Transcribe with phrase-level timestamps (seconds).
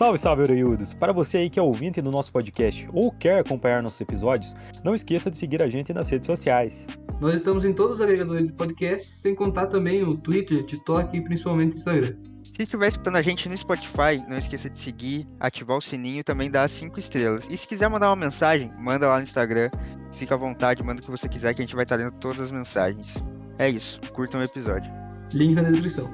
[0.00, 0.94] Salve, salve, Oreiudos!
[0.94, 4.94] Para você aí que é ouvinte do nosso podcast ou quer acompanhar nossos episódios, não
[4.94, 6.86] esqueça de seguir a gente nas redes sociais.
[7.20, 11.20] Nós estamos em todos os agregadores de podcast, sem contar também o Twitter, TikTok e
[11.20, 12.16] principalmente o Instagram.
[12.44, 16.24] Se estiver escutando a gente no Spotify, não esqueça de seguir, ativar o sininho e
[16.24, 17.46] também dar 5 estrelas.
[17.50, 19.68] E se quiser mandar uma mensagem, manda lá no Instagram.
[20.14, 22.40] Fica à vontade, manda o que você quiser que a gente vai estar lendo todas
[22.40, 23.22] as mensagens.
[23.58, 24.90] É isso, curtam o episódio.
[25.30, 26.10] Link na descrição.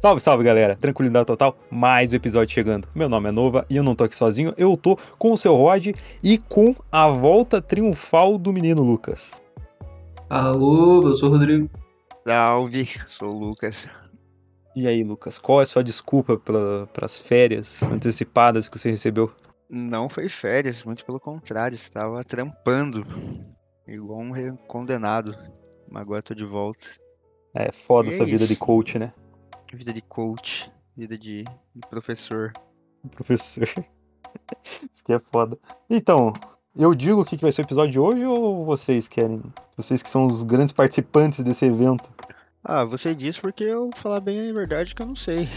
[0.00, 2.88] Salve, salve galera, tranquilidade total, mais um episódio chegando.
[2.94, 5.54] Meu nome é Nova e eu não tô aqui sozinho, eu tô com o seu
[5.54, 5.88] Rod
[6.22, 9.42] e com a volta triunfal do menino Lucas.
[10.30, 11.68] Alô, eu sou o Rodrigo.
[12.26, 13.90] Salve, sou o Lucas.
[14.74, 19.30] E aí, Lucas, qual é a sua desculpa para as férias antecipadas que você recebeu?
[19.68, 23.04] Não foi férias, muito pelo contrário, estava trampando,
[23.86, 25.36] igual um condenado.
[25.90, 26.86] Mas agora tô de volta.
[27.52, 29.12] É foda E é essa vida de coach, né?
[29.72, 32.52] Vida de coach, vida de, de professor.
[33.14, 33.68] Professor.
[34.92, 35.58] Isso que é foda.
[35.88, 36.32] Então,
[36.76, 39.42] eu digo o que vai ser o episódio de hoje ou vocês querem?
[39.76, 42.10] Vocês que são os grandes participantes desse evento.
[42.62, 45.48] Ah, você disse porque eu falar bem a verdade que eu não sei.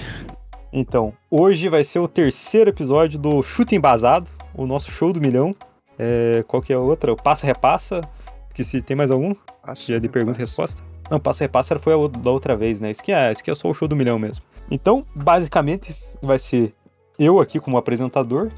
[0.71, 5.55] Então, hoje vai ser o terceiro episódio do Chute Embasado, o nosso show do milhão.
[5.99, 7.11] É, qual que é a outra?
[7.11, 8.01] O Passa Repassa.
[8.53, 9.35] Que se tem mais algum?
[9.63, 10.83] Passo, Que é de pergunta e resposta?
[11.09, 12.91] Não, Passa Repassa foi a da outra vez, né?
[12.91, 14.43] Isso que é, isso que é só o show do milhão mesmo.
[14.71, 16.73] Então, basicamente, vai ser
[17.19, 18.51] eu aqui como apresentador.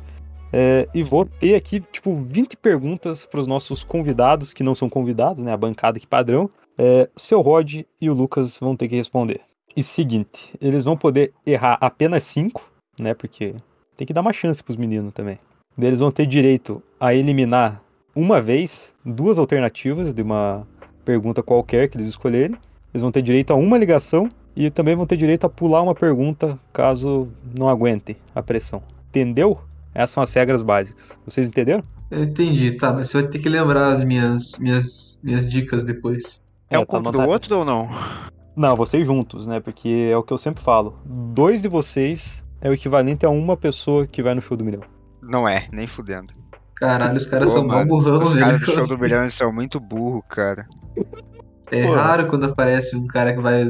[0.54, 4.90] é, e vou ter aqui, tipo, 20 perguntas para os nossos convidados, que não são
[4.90, 5.52] convidados, né?
[5.52, 6.50] A bancada aqui padrão.
[6.78, 9.42] É, o seu Rod e o Lucas vão ter que responder.
[9.76, 12.70] E seguinte, eles vão poder errar apenas 5,
[13.00, 13.14] né?
[13.14, 13.56] Porque
[13.98, 15.40] tem que dar uma chance pros meninos também.
[15.78, 17.82] Eles vão ter direito a eliminar
[18.16, 20.66] uma vez duas alternativas de uma
[21.06, 22.58] pergunta qualquer que eles escolherem.
[22.94, 25.94] Eles vão ter direito a uma ligação e também vão ter direito a pular uma
[25.94, 28.82] pergunta caso não aguentem a pressão.
[29.10, 29.60] Entendeu?
[29.94, 31.18] Essas são as regras básicas.
[31.26, 31.84] Vocês entenderam?
[32.12, 36.40] Eu entendi, tá, mas você vai ter que lembrar as minhas, minhas, minhas dicas depois.
[36.70, 37.90] É um tá contra do outro ou não?
[38.56, 39.60] Não, vocês juntos, né?
[39.60, 40.98] Porque é o que eu sempre falo.
[41.06, 44.82] Dois de vocês é o equivalente a uma pessoa que vai no show do milhão.
[45.22, 46.32] Não é, nem fudendo.
[46.76, 48.46] Caralho, os caras Ô, são mano, burrão, Os velho.
[48.46, 48.98] caras do show do assim?
[48.98, 50.68] milhão são muito burro, cara.
[51.72, 51.94] É Pô.
[51.94, 53.64] raro quando aparece um cara que vai,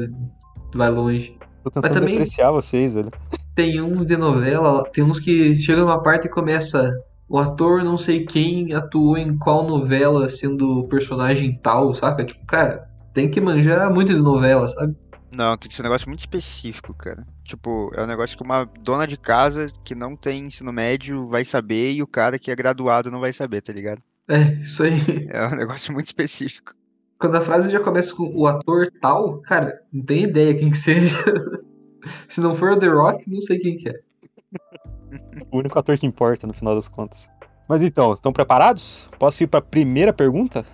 [0.74, 1.36] vai longe.
[1.64, 3.10] Tô tentando também- depreciar vocês, velho.
[3.54, 6.92] Tem uns de novela, tem uns que chega numa parte e começa.
[7.28, 12.24] O ator não sei quem atuou em qual novela sendo personagem tal, saca?
[12.24, 14.94] Tipo, cara, tem que manjar muito de novela, sabe?
[15.32, 17.26] Não, tem que ser um negócio muito específico, cara.
[17.44, 21.44] Tipo, é um negócio que uma dona de casa que não tem ensino médio vai
[21.44, 24.00] saber e o cara que é graduado não vai saber, tá ligado?
[24.28, 25.00] É, isso aí.
[25.30, 26.72] É um negócio muito específico.
[27.18, 30.76] Quando a frase já começa com o ator tal, cara, não tem ideia quem que
[30.76, 31.16] seja.
[32.28, 33.94] Se não for o The Rock, não sei quem que é.
[35.50, 37.28] O único ator que importa no final das contas.
[37.68, 39.08] Mas então, estão preparados?
[39.18, 40.64] Posso ir para a primeira pergunta?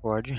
[0.00, 0.38] Pode.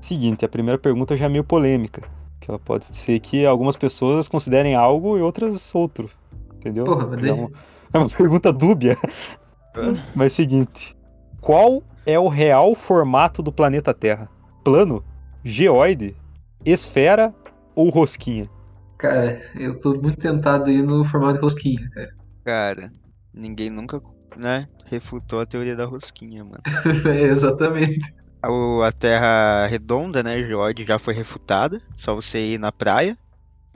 [0.00, 2.02] Seguinte, a primeira pergunta já é meio polêmica.
[2.40, 6.10] Que ela pode ser que algumas pessoas considerem algo e outras outro.
[6.56, 6.84] Entendeu?
[6.84, 7.50] Porra, mas é, uma,
[7.92, 8.96] é uma pergunta dúbia.
[10.14, 10.96] Mas seguinte:
[11.40, 14.28] qual é o real formato do planeta Terra?
[14.64, 15.04] Plano?
[15.44, 16.14] Geoide?
[16.64, 17.34] Esfera
[17.74, 18.44] ou rosquinha?
[18.98, 22.08] Cara, eu tô muito tentado aí no formato de rosquinha, cara.
[22.44, 22.92] Cara,
[23.32, 24.00] ninguém nunca,
[24.36, 26.62] né, refutou a teoria da rosquinha, mano.
[27.06, 28.12] É, exatamente.
[28.44, 31.80] O- A Terra redonda, né, geoide, já foi refutada.
[31.96, 33.16] Só você ir na praia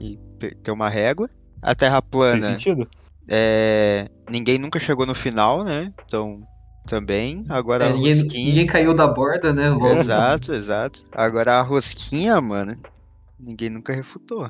[0.00, 0.18] e
[0.62, 1.30] ter uma régua.
[1.62, 2.88] A Terra Tem plana, sentido?
[3.28, 4.08] é...
[4.30, 5.92] ninguém nunca chegou no final, né?
[6.06, 6.42] Então,
[6.86, 7.44] também.
[7.48, 8.46] Agora É, a ninguém, rosquinha.
[8.48, 9.68] ninguém caiu da borda, né?
[9.70, 9.86] Logo.
[9.88, 11.04] Exato, exato.
[11.12, 12.76] Agora a rosquinha, mano,
[13.38, 14.46] ninguém nunca refutou.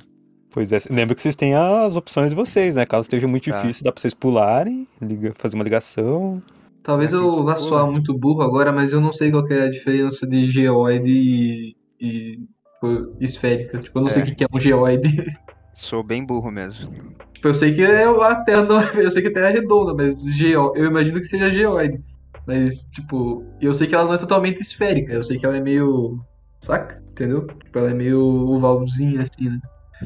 [0.50, 2.86] Pois é, lembra que vocês têm as opções de vocês, né?
[2.86, 3.60] Caso esteja muito Tá.
[3.60, 6.42] difícil, dá pra vocês pularem, liga- fazer uma ligação.
[6.82, 9.64] Talvez É, eu vá soar muito burro agora, mas eu não sei qual que é
[9.64, 12.30] a diferença de geoide e, e
[12.74, 13.78] tipo, esférica.
[13.80, 14.24] Tipo, eu não sei É.
[14.24, 15.08] o que que é um geoide.
[15.74, 16.90] Sou bem burro mesmo.
[17.34, 19.52] Tipo, eu sei que é a Terra não é, eu sei que a Terra é
[19.52, 22.00] redonda, mas geo, eu imagino que seja geoide.
[22.46, 25.60] Mas, tipo, eu sei que ela não é totalmente esférica, eu sei que ela é
[25.60, 26.20] meio.
[26.60, 27.02] Saca?
[27.10, 27.46] Entendeu?
[27.46, 29.60] Tipo, ela é meio ovalzinha assim, né?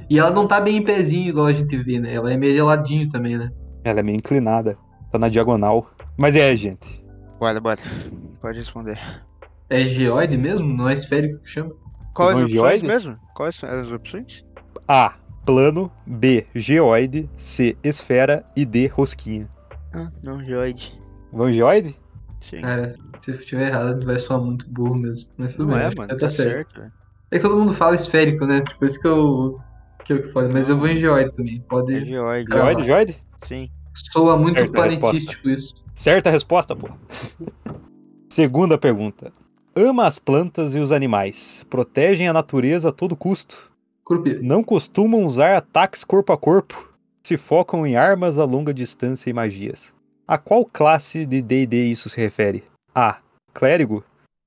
[0.08, 2.14] E ela não tá bem em pezinho igual a gente vê, né?
[2.14, 3.50] Ela é meio de ladinho também, né?
[3.84, 4.78] Ela é meio inclinada.
[5.10, 5.90] Tá na diagonal.
[6.16, 7.04] Mas é, gente.
[7.38, 7.80] Bora, bora.
[8.40, 8.98] Pode responder.
[9.68, 10.66] É geoide mesmo?
[10.72, 11.74] Não é esférico que chama?
[12.14, 13.16] Quais as opções mesmo?
[13.34, 14.44] Quais são as opções?
[14.86, 15.14] A.
[15.44, 15.90] Plano.
[16.06, 16.46] B.
[16.54, 17.28] Geoide.
[17.36, 17.76] C.
[17.82, 18.44] Esfera.
[18.54, 18.86] E D.
[18.86, 19.48] Rosquinha.
[19.94, 21.00] Ah, não, geoide.
[21.32, 21.96] Vangeoide?
[22.40, 22.60] Sim.
[22.62, 25.28] Cara, se eu estiver errado, vai soar muito burro mesmo.
[25.36, 26.08] Mas tudo não bem, é, mano.
[26.08, 26.74] tá Tá certo.
[26.74, 26.92] certo.
[27.30, 28.62] É que todo mundo fala esférico, né?
[28.62, 29.58] Tipo, isso que eu.
[30.04, 30.50] Que eu que falo.
[30.52, 31.56] Mas eu vou em geoide também.
[31.56, 32.04] É Pode.
[32.04, 32.50] geoide.
[32.50, 32.84] Cara, Geoide?
[32.86, 33.16] Geoide?
[33.42, 33.70] Sim.
[33.94, 35.74] Soa muito Certa planetístico isso.
[35.94, 36.88] Certa resposta, pô.
[38.28, 39.32] Segunda pergunta.
[39.76, 41.64] Ama as plantas e os animais.
[41.68, 43.70] Protegem a natureza a todo custo.
[44.04, 44.40] Curupira.
[44.42, 46.88] Não costumam usar ataques corpo a corpo.
[47.22, 49.92] Se focam em armas a longa distância e magias.
[50.30, 52.62] A qual classe de D&D isso se refere?
[52.94, 53.18] A.
[53.52, 54.04] Clérigo.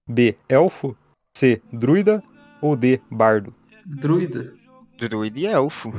[0.08, 0.38] B.
[0.48, 0.96] Elfo.
[1.36, 1.62] C.
[1.74, 2.24] Druida.
[2.62, 3.02] Ou D.
[3.12, 3.54] Bardo.
[3.86, 4.54] Druida.
[4.98, 5.94] Druid e elfo.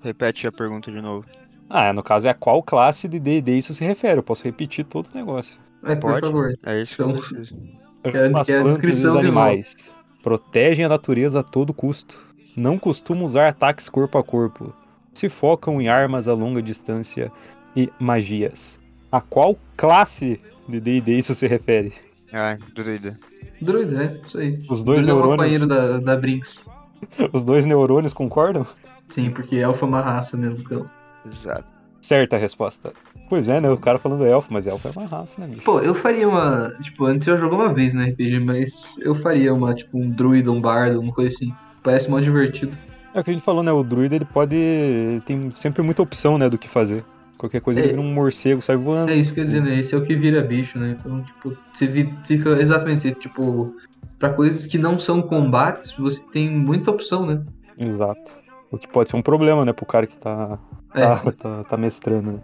[0.00, 1.26] Repete a pergunta de novo.
[1.68, 4.18] Ah, no caso é a qual classe de D&D isso se refere.
[4.18, 5.58] Eu posso repetir todo o negócio.
[5.84, 6.26] É, por Pode?
[6.26, 6.52] favor.
[6.62, 7.56] É isso que eu Então- preciso.
[8.04, 9.92] Quero- As quero a descrição os de animais.
[10.22, 12.24] Protegem a natureza a todo custo.
[12.56, 14.72] Não costumam usar ataques corpo a corpo.
[15.12, 17.32] Se focam em armas a longa distância
[17.74, 18.78] e magias.
[19.12, 21.92] A qual classe de D&D isso se refere?
[22.32, 23.14] Ah, druida.
[23.60, 24.20] Druida, né?
[24.24, 24.64] Isso aí.
[24.70, 26.66] Os dois Druida é o neurônios, da, da Brinks.
[27.30, 28.66] os dois neurônios concordam?
[29.10, 30.88] Sim, porque elfo é uma raça mesmo, cão.
[31.26, 31.66] Exato.
[32.00, 32.94] Certa resposta.
[33.28, 33.70] Pois é, né?
[33.70, 35.62] O cara falando elfo, mas elfo é uma raça, né, bicho?
[35.62, 36.72] Pô, eu faria uma.
[36.80, 40.50] Tipo, antes eu joguei uma vez no RPG, mas eu faria uma, tipo, um druida,
[40.50, 41.54] um bardo, uma coisa assim.
[41.82, 42.76] Parece mó divertido.
[43.12, 43.70] É o que a gente falou, né?
[43.70, 44.56] O druida, ele pode...
[44.56, 47.04] ele tem sempre muita opção, né, do que fazer.
[47.42, 47.82] Qualquer coisa É.
[47.82, 49.10] ele vira um morcego, sai voando.
[49.10, 49.74] É isso que eu ia dizer, né?
[49.76, 50.96] Esse é o que vira bicho, né?
[50.96, 51.88] Então, tipo, você
[52.24, 53.74] fica exatamente, tipo,
[54.16, 57.42] pra coisas que não são combates, você tem muita opção, né?
[57.76, 58.36] Exato.
[58.70, 60.56] O que pode ser um problema, né, pro cara que tá,
[60.94, 61.04] É.
[61.04, 62.30] tá, tá, tá mestrando.
[62.30, 62.38] né?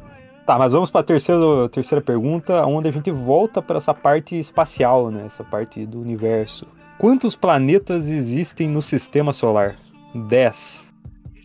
[0.45, 5.12] Tá, mas vamos pra terceira, terceira pergunta, onde a gente volta pra essa parte espacial,
[5.12, 5.27] né?
[5.27, 6.67] Essa parte do universo.
[6.99, 9.77] Quantos planetas existem no sistema solar?
[10.12, 10.93] 10,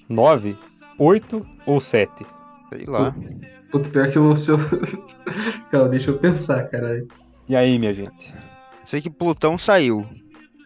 [0.10, 0.58] 9,
[0.98, 2.26] 8 ou 7?
[2.76, 3.16] Sei lá.
[3.72, 4.58] Puta, pior que o seu.
[5.72, 7.08] Calma, deixa eu pensar, caralho.
[7.48, 8.34] E aí, minha gente?
[8.86, 10.04] Sei que Plutão saiu.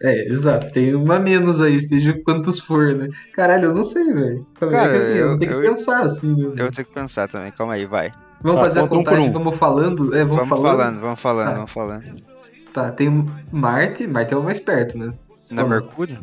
[0.02, 0.70] É, exato.
[0.72, 3.08] Tem uma menos aí, seja quantos for, né?
[3.34, 4.46] Caralho, eu não sei, velho.
[4.60, 6.52] Cara, é que assim, eu, eu- tenho que eu- pensar, assim, né?
[6.56, 7.50] Eu ter que pensar também.
[7.50, 8.12] Calma aí, vai.
[8.40, 9.32] Vamos Tá, fazer a conta um contagem, um.
[9.32, 10.14] vamos falando.
[10.14, 10.76] É, vamos, Vamos falando.
[10.78, 11.54] falando, vamos falando, Tá.
[11.54, 12.04] vamos falando.
[12.72, 14.06] Tá, tem Marte.
[14.06, 15.12] Marte é o mais perto, né?
[15.50, 15.80] Na Vamos.
[15.80, 16.18] Mercúrio?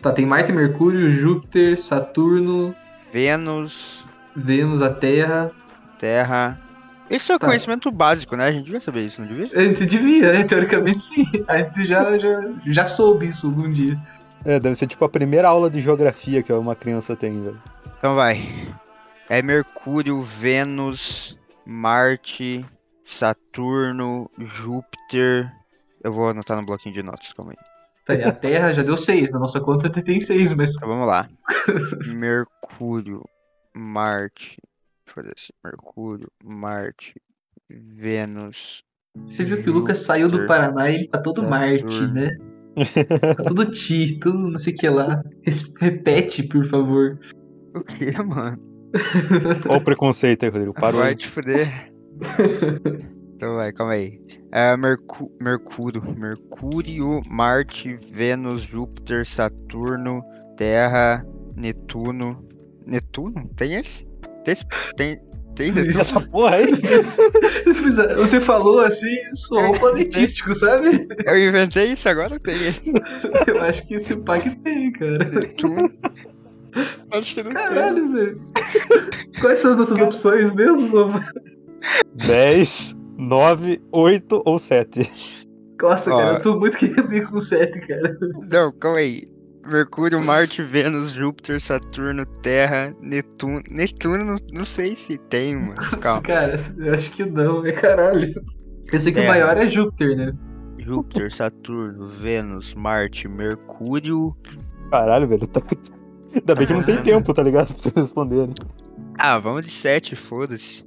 [0.00, 2.74] Tá, tem Marte, Mercúrio, Júpiter, Saturno,
[3.12, 4.06] Vênus,
[4.38, 5.50] Vênus, a Terra.
[5.98, 6.58] Terra.
[7.10, 7.46] Isso é Tá.
[7.46, 8.46] conhecimento básico, né?
[8.48, 9.46] A gente devia saber isso, não devia?
[9.58, 10.44] A gente devia, né?
[10.44, 11.24] Teoricamente sim.
[11.48, 13.98] A gente já, já, já soube isso algum dia.
[14.44, 17.60] É, deve ser tipo a primeira aula de geografia que uma criança tem, velho.
[17.98, 18.46] Então vai.
[19.28, 22.64] É Mercúrio, Vênus, Marte,
[23.04, 25.50] Saturno, Júpiter.
[26.04, 27.56] Eu vou anotar no bloquinho de notas, calma aí.
[28.04, 29.30] Tá, e a Terra já deu seis.
[29.32, 30.76] Na nossa conta tem seis, mas.
[30.76, 31.28] Então vamos lá.
[32.06, 33.22] Mercúrio,
[33.78, 34.56] Marte.
[35.06, 35.52] Deixa eu fazer assim.
[35.64, 37.14] Mercúrio, Marte,
[37.68, 38.82] Vênus.
[39.26, 42.30] Você viu que o Lucas saiu do Paraná e ele tá todo Marte, né?
[43.36, 45.22] Tá tudo ti, tudo não sei o que lá.
[45.80, 47.18] Repete, por favor.
[47.74, 48.58] O que, mano?
[49.68, 50.74] Olha o preconceito aí, Rodrigo.
[50.74, 51.00] Parou.
[51.00, 51.92] Vai te fuder.
[53.34, 54.20] então vai, calma aí.
[54.52, 60.22] É Mercu- Mercúrio, Mercúrio, Marte, Vênus, Júpiter, Saturno,
[60.56, 62.46] Terra, Netuno.
[62.88, 63.48] Netuno?
[63.54, 64.06] Tem esse?
[64.44, 64.64] Tem esse?
[64.96, 65.20] Tem,
[65.54, 66.00] tem Netuno?
[66.00, 66.64] Essa porra aí?
[66.72, 71.06] É, Você falou assim, soou planetístico, sabe?
[71.24, 72.40] Eu inventei isso agora?
[72.40, 72.92] Tem esse.
[73.46, 75.18] Eu acho que esse pack tem, cara.
[75.18, 75.90] Netuno.
[77.10, 78.40] Acho que não Caralho, velho.
[79.40, 81.24] Quais são as nossas opções mesmo, Nova?
[82.14, 85.10] 10, 9, 8 ou 7?
[85.80, 86.18] Nossa, Ó.
[86.18, 88.18] cara, eu tô muito querendo ir com 7, cara.
[88.18, 88.30] tem.
[88.50, 89.28] Não, calma aí.
[89.68, 93.62] Mercúrio, Marte, Vênus, Júpiter, Saturno, Terra, Netuno.
[93.70, 95.74] Netuno, não, não sei se tem, mano.
[96.00, 96.22] Calma.
[96.26, 98.32] Cara, eu acho que não, é caralho.
[98.92, 99.28] Eu sei que o É.
[99.28, 100.32] maior é Júpiter, né?
[100.78, 104.34] Júpiter, Saturno, Vênus, Marte, Mercúrio.
[104.90, 105.46] Caralho, velho.
[105.46, 105.60] Tá...
[106.34, 107.68] Ainda bem que não tem tempo, tá ligado?
[107.74, 108.54] Pra você responder, né?
[109.18, 110.82] Ah, vamos de 7, foda-se.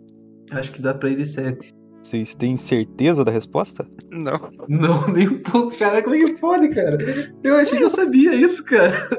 [0.52, 1.74] Acho que dá pra ir de 7.
[2.02, 3.88] Vocês têm certeza da resposta?
[4.10, 4.50] Não.
[4.68, 5.78] Não, nem um pouco.
[5.78, 6.98] Cara, como é que pode, cara?
[7.44, 9.10] Eu achei que eu sabia isso, cara.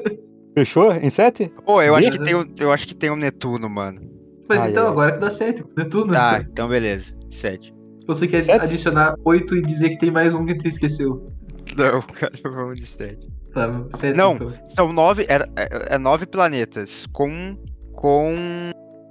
[0.53, 0.91] Fechou?
[0.93, 1.51] Em 7?
[1.65, 4.01] Pô, eu, acho que tem um, eu acho que tem um Netuno, mano.
[4.47, 4.91] Mas ai, então, ai.
[4.91, 5.63] agora que dá 7.
[5.77, 6.11] Netuno.
[6.11, 6.47] Tá, cara.
[6.51, 7.15] então beleza.
[7.29, 7.73] 7.
[8.05, 8.65] Você quer sete?
[8.65, 11.31] adicionar 8 e dizer que tem mais um que você esqueceu?
[11.77, 13.27] Não, cara, vamos de 7.
[13.53, 14.53] Tá, sete, Não, então.
[14.75, 15.25] são 9.
[15.29, 17.57] É 9 é, é, é planetas com.
[17.93, 18.35] com.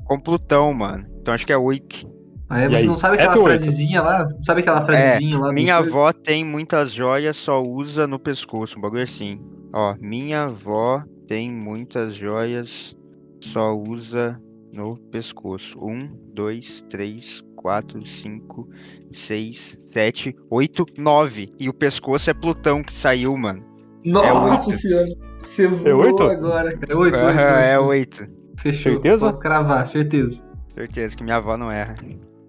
[0.04, 1.06] com Plutão, mano.
[1.20, 2.11] Então acho que é 8.
[2.52, 4.26] Aí você aí, não sabe aquela frasezinha lá?
[4.42, 5.52] Sabe aquela é, frasezinha é, lá?
[5.52, 8.78] Minha avó tem muitas joias, só usa no pescoço.
[8.78, 9.40] Um bagulho assim.
[9.72, 12.94] Ó, minha avó tem muitas joias,
[13.40, 14.38] só usa
[14.70, 15.78] no pescoço.
[15.82, 18.68] Um, dois, três, quatro, cinco,
[19.10, 21.50] seis, sete, oito, nove.
[21.58, 23.64] E o pescoço é Plutão que saiu, mano.
[24.06, 26.22] É Nossa é senhora, você é voou é oito?
[26.24, 26.78] agora.
[26.86, 27.40] É oito, uhum.
[27.40, 28.28] É oito.
[28.58, 28.92] Fechou.
[28.92, 29.26] Certeza?
[29.26, 30.46] Pode cravar, certeza.
[30.74, 31.96] Certeza que minha avó não erra.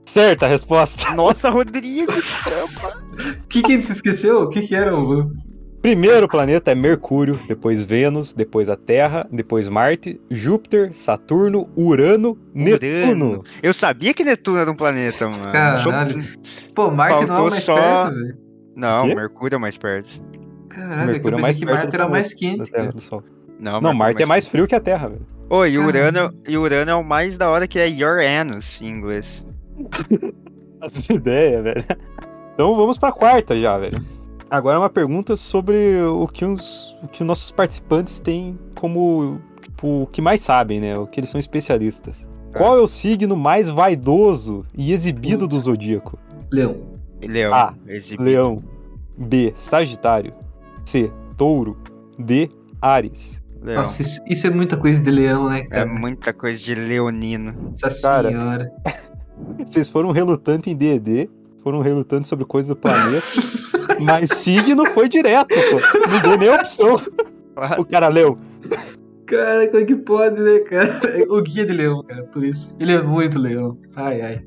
[0.05, 1.11] Certa a resposta.
[1.15, 2.11] Nossa, Rodrigo!
[2.11, 4.41] O que que tu esqueceu?
[4.43, 5.31] O que que era o...
[5.81, 13.25] Primeiro planeta é Mercúrio, depois Vênus, depois a Terra, depois Marte, Júpiter, Saturno, Urano, Netuno.
[13.31, 13.43] Urano.
[13.61, 15.51] Eu sabia que Netuno era um planeta, mano.
[15.51, 16.23] Caralho.
[16.73, 18.37] Pô, Marte não é o Faltou mais só- perto, velho.
[18.77, 19.15] Não, quê?
[19.15, 20.23] Mercúrio é mais perto.
[20.69, 22.57] Caralho, é que eu Mercúrio é mais que perto Marte era mais Da quente.
[22.71, 22.89] Terra, cara.
[22.93, 23.23] do Sol.
[23.59, 25.27] Não, Não, Mercúrio Marte é mais frio que a Terra, velho.
[25.49, 29.45] Oi, e Urano, e Urano é o mais da hora que é Uranus em inglês.
[30.81, 31.83] As ideias, velho.
[32.53, 33.99] Então vamos pra quarta já, velho.
[34.49, 40.03] Agora é uma pergunta sobre o que, os, o que nossos participantes têm como, tipo,
[40.03, 40.97] o que mais sabem, né?
[40.97, 42.27] O que eles são especialistas.
[42.55, 46.19] Qual é o signo mais vaidoso e exibido do zodíaco?
[46.51, 46.77] Leão.
[47.23, 47.51] Leão.
[47.51, 48.23] A, exibido.
[48.29, 48.57] Leão.
[49.17, 49.53] B.
[49.55, 50.33] Sagitário.
[50.85, 51.11] C.
[51.35, 51.75] Touro.
[52.19, 52.49] D.
[52.79, 53.41] Ares.
[53.59, 53.79] Leão.
[53.79, 55.85] Nossa, isso, isso é muita coisa de leão, né, É cara?
[55.87, 57.71] muita coisa de leonino.
[57.81, 58.29] Nossa Cara.
[58.29, 58.71] senhora.
[59.57, 61.29] Vocês foram relutantes em D&D,
[61.63, 63.25] foram relutantes sobre coisas do planeta,
[63.99, 66.07] mas signo foi direto, pô.
[66.09, 66.95] Não deu nem opção.
[67.77, 68.37] O cara leu.
[69.25, 70.99] Cara, como é que pode, né, cara?
[71.29, 72.75] O guia de leão, cara, por isso.
[72.79, 73.77] Ele é muito leão.
[73.95, 74.45] Ai, ai.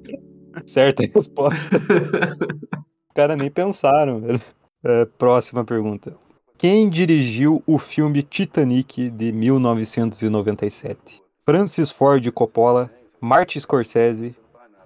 [0.67, 1.77] Certa resposta.
[1.77, 4.41] Os caras nem pensaram, velho.
[4.85, 6.15] É, próxima pergunta.
[6.59, 11.23] Quem dirigiu o filme Titanic de 1997?
[11.45, 12.91] Francis Ford Coppola,
[13.21, 14.35] Martin Scorsese,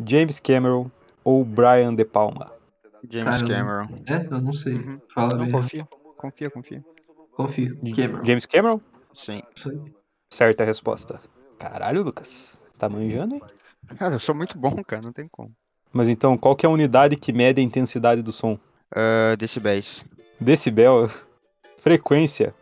[0.04, 0.90] James Cameron
[1.25, 2.52] ou Brian De Palma?
[3.09, 3.54] James Caramba.
[3.54, 3.88] Cameron.
[4.07, 4.35] É?
[4.35, 4.75] Eu não sei.
[4.75, 5.00] Uhum.
[5.14, 5.88] Fala Não, confia.
[6.16, 6.85] Confia, confia.
[7.33, 7.78] Confio.
[7.95, 8.25] Cameron.
[8.25, 8.80] James Cameron?
[9.14, 9.42] Sim.
[9.54, 9.80] Isso aí.
[10.33, 11.21] Certa resposta.
[11.59, 12.52] Caralho, Lucas.
[12.78, 13.42] Tá manjando, hein?
[13.99, 15.02] Cara, eu sou muito bom, cara.
[15.02, 15.52] Não tem como.
[15.92, 18.54] Mas então, qual que é a unidade que mede a intensidade do som?
[18.92, 20.04] Uh, decibéis.
[20.40, 21.11] Decibel,
[21.78, 22.54] frequência,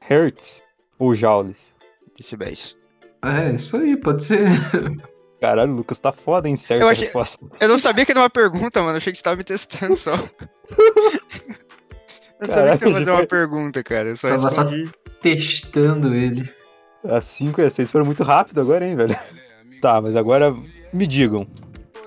[0.00, 0.62] hertz
[0.98, 1.74] ou joules?
[2.16, 2.76] Decibéis.
[3.22, 4.46] É, isso aí, pode ser.
[5.40, 6.56] Caralho, o Lucas tá foda, hein?
[6.56, 7.44] Certa Eu a achei- resposta.
[7.60, 8.92] Eu não sabia que era uma pergunta, mano.
[8.92, 10.12] Eu achei que você tava me testando só.
[12.40, 14.08] Eu não sabia que você ia fazer uma pergunta, cara.
[14.08, 14.70] Eu só Tava só-.
[15.22, 16.48] Testando ele.
[17.04, 19.16] As 5 e as 6 foram muito rápido agora, hein, velho?
[19.80, 20.54] Tá, mas agora
[20.92, 21.46] me digam.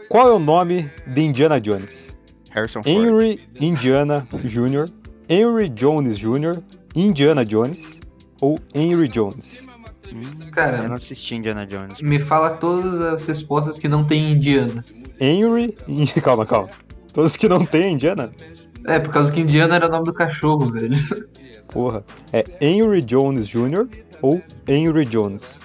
[0.07, 2.15] Qual é o nome de Indiana Jones?
[2.51, 2.95] Harrison Ford.
[2.95, 4.91] Henry Indiana Jr.,
[5.27, 6.61] Henry Jones Jr.,
[6.95, 7.99] Indiana Jones
[8.39, 9.65] ou Henry Jones?
[10.13, 12.01] Hum, Cara, eu não assisti Indiana Jones.
[12.01, 14.83] Me fala todas as respostas que não tem indiana.
[15.19, 15.75] Henry.
[16.21, 16.69] Calma, calma.
[17.13, 18.31] Todos que não tem Indiana?
[18.85, 20.97] É, por causa que indiana era o nome do cachorro, velho.
[21.67, 22.03] Porra.
[22.33, 23.87] É Henry Jones Jr.
[24.21, 25.61] ou Henry Jones?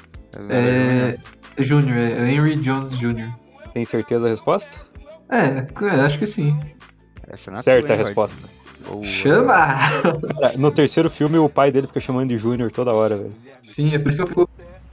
[0.51, 1.17] É.
[1.59, 3.33] Júnior, é Henry Jones Jr.
[3.73, 4.79] Tem certeza a resposta?
[5.31, 6.59] É, é, acho que sim.
[7.27, 8.43] Essa é na Certa a resposta.
[9.03, 9.57] Chama!
[10.41, 13.33] Cara, no terceiro filme, o pai dele fica chamando de Júnior toda hora, velho.
[13.63, 14.49] Sim, é por isso que eu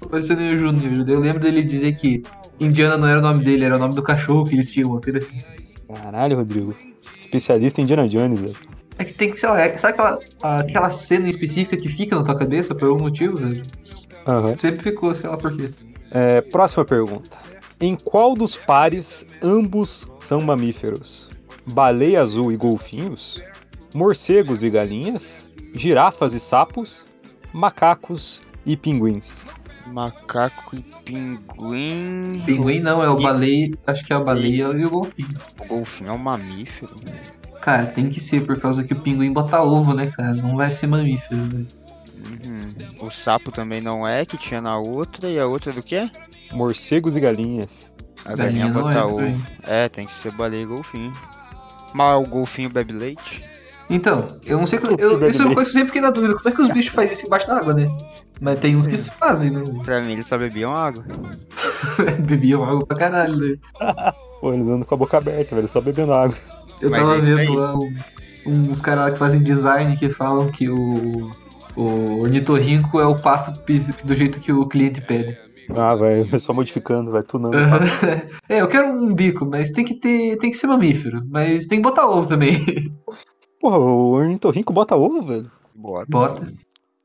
[0.10, 1.08] posicionei o Júnior.
[1.08, 2.24] Eu lembro dele dizer que
[2.60, 5.02] Indiana não era o nome dele, era o nome do cachorro que eles tinham, uma
[5.02, 5.42] coisa assim.
[5.94, 6.76] Caralho, Rodrigo.
[7.16, 8.56] Especialista em Indiana Jones, velho.
[8.98, 12.24] É que tem que, sei lá, é- sabe aquela, aquela cena específica que fica na
[12.24, 13.64] tua cabeça por algum motivo, velho?
[14.28, 14.56] Aham.
[14.58, 15.70] Sempre ficou, sei lá por quê.
[16.12, 17.30] É, próxima pergunta.
[17.80, 21.30] Em qual dos pares ambos são mamíferos?
[21.68, 23.44] Baleia azul e golfinhos?
[23.96, 25.48] Morcegos e galinhas?
[25.74, 27.06] Girafas e sapos?
[27.54, 29.48] Macacos e pinguins?
[29.88, 32.44] Macaco e pinguim.
[32.46, 35.40] Pinguim não, é o baleia, acho que é a baleia e o golfinho.
[35.62, 36.94] O golfinho é um mamífero.
[37.62, 40.34] Cara, tem que ser, por causa que o pinguim bota ovo, né, cara?
[40.34, 41.68] Não vai ser mamífero, velho.
[42.44, 43.08] Uhum.
[43.08, 45.30] O sapo também não é, que tinha na outra.
[45.30, 46.12] E a outra do quê?
[46.52, 47.94] Morcegos e galinhas.
[48.26, 49.16] A Galinha galinha bota é ovo.
[49.20, 49.42] também.
[49.64, 51.14] É, tem que ser baleia e golfinho.
[51.94, 53.55] Mas o golfinho bebe leite?
[53.90, 54.80] Então, eu não sei.
[54.80, 56.36] O Eu, isso é uma coisa que eu sempre fiquei na dúvida.
[56.36, 57.88] Como é que os bichos fazem isso embaixo da água, né?
[58.42, 59.64] Mas tem uns que se fazem, né?
[59.84, 61.06] Pra mim, eles só bebiam água.
[62.26, 63.56] Bebiam água pra caralho, né?
[64.42, 66.36] Pô, eles andam com a boca aberta, velho, só bebendo água.
[66.82, 67.48] Eu Mas tava é vendo aí.
[67.56, 67.94] lá um-
[68.46, 71.32] uns caras lá que fazem design que falam que o,
[71.76, 73.52] o ornitorrinco é o pato
[74.04, 75.38] do jeito que o cliente pede.
[75.76, 77.58] Ah, vai, vai só modificando, vai tunando.
[78.50, 80.38] é, eu quero um bico, mas tem que ter.
[80.38, 81.24] Tem que ser mamífero.
[81.30, 82.94] Mas tem que botar ovo também.
[83.60, 85.52] Porra, o ornitorrinco bota ovo, velho.
[85.74, 86.06] Bora.
[86.10, 86.48] Bota.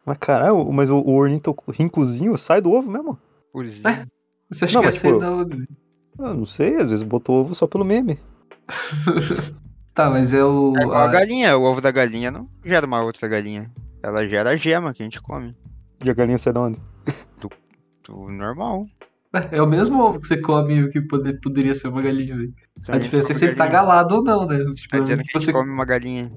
[0.04, 3.18] Mas caralho, mas o, o ornitorrincozinho sai do ovo mesmo?
[3.54, 3.86] Urzinho.
[3.86, 4.06] É.
[4.50, 5.68] Você acha Não, que ia mas, ser pô, da onde?
[6.18, 8.18] Ah, não sei, às vezes botou ovo só pelo meme.
[9.92, 10.72] Tá, mas é o.
[10.76, 13.70] É a a- galinha, o ovo da galinha não gera uma outra galinha.
[14.02, 15.54] Ela gera a gema que a gente come.
[16.02, 16.78] E a galinha sai de onde?
[18.06, 18.86] Do normal.
[19.52, 22.52] É o mesmo ovo que você come que pode- poderia ser uma galinha, velho.
[22.88, 24.58] A diferença é se ele tá galado ou não, né?
[24.74, 25.52] Tipo, Tá dizendo que você...
[25.52, 26.32] come uma galinha.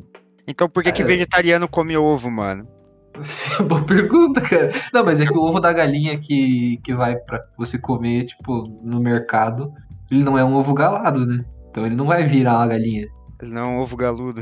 [0.48, 1.06] Então por que, que É.
[1.06, 2.68] vegetariano come ovo, mano?
[3.68, 4.70] Boa pergunta, cara.
[4.94, 8.64] Não, mas é que o ovo da galinha que, que vai pra você comer, tipo,
[8.84, 9.72] no mercado,
[10.12, 11.44] ele não é um ovo galado, né?
[11.70, 13.08] Então ele não vai virar uma galinha.
[13.42, 14.42] Ele não é um ovo galudo.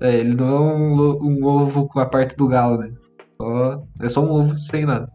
[0.00, 2.90] É, ele não é um, um ovo com a parte do galo, né?
[3.40, 5.10] Só, é só um ovo sem nada.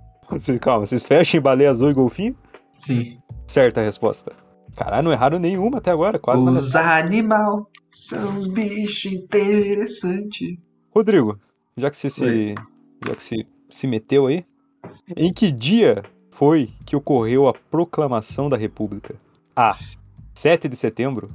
[0.59, 2.35] Calma, vocês fecham em baleia azul e golfinho?
[2.77, 3.17] Sim.
[3.47, 4.33] Certa a resposta.
[4.75, 10.57] Caralho, não erraram nenhuma até agora, quase Os animal são os bichos interessantes.
[10.93, 11.39] Rodrigo,
[11.77, 12.55] já que você se.
[13.05, 14.45] Já que se, se meteu aí,
[15.15, 19.15] em que dia foi que ocorreu a proclamação da República?
[19.55, 19.73] A.
[20.33, 21.31] 7 de setembro.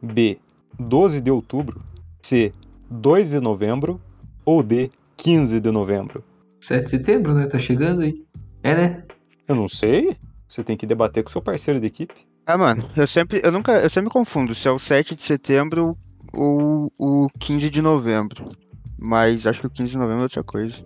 [0.00, 0.38] B.
[0.78, 1.82] 12 de outubro.
[2.22, 2.52] C.
[2.90, 4.00] 2 de novembro.
[4.44, 4.90] Ou D.
[5.16, 6.22] 15 de novembro.
[6.60, 7.46] 7 de setembro, né?
[7.46, 8.24] Tá chegando aí.
[8.62, 9.04] É, né?
[9.46, 10.16] Eu não sei.
[10.48, 12.14] Você tem que debater com seu parceiro de equipe.
[12.46, 15.20] Ah, mano, eu sempre, eu nunca, eu sempre me confundo se é o 7 de
[15.20, 15.96] setembro
[16.32, 18.44] ou o 15 de novembro.
[18.98, 20.76] Mas acho que o 15 de novembro é outra coisa.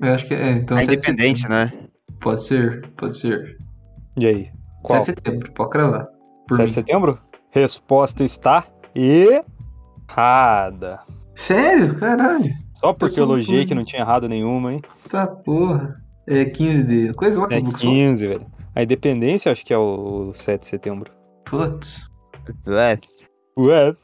[0.00, 0.50] Eu acho que é.
[0.50, 1.72] Então, a 7 de independência, né?
[2.20, 3.56] Pode ser, pode ser.
[4.16, 4.50] E aí?
[4.82, 5.02] Qual?
[5.02, 6.08] 7 de setembro, pode cravar.
[6.48, 6.68] Por 7 mim.
[6.68, 7.18] de setembro?
[7.50, 11.00] Resposta está errada.
[11.34, 11.94] Sério?
[11.98, 12.50] Caralho.
[12.74, 14.82] Só porque eu elogiei que não tinha errado nenhuma, hein?
[15.08, 16.02] Tá porra.
[16.26, 17.12] É 15 de.
[17.14, 17.94] Coisa lá que É o Lucas falou.
[17.96, 18.46] 15, velho.
[18.74, 21.12] A independência acho que é o 7 de setembro.
[21.44, 22.08] Putz.
[22.66, 22.98] É,
[23.58, 23.94] Ué,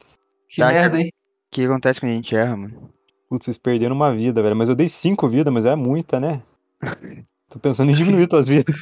[0.48, 1.08] Que Tá, merda, hein?
[1.08, 2.90] o que acontece quando a gente erra, mano?
[3.28, 4.56] putz, vocês perderam uma vida, velho.
[4.56, 6.42] Mas eu dei 5 vidas, mas é muita, né?
[7.50, 8.74] Tô pensando em diminuir tuas vidas.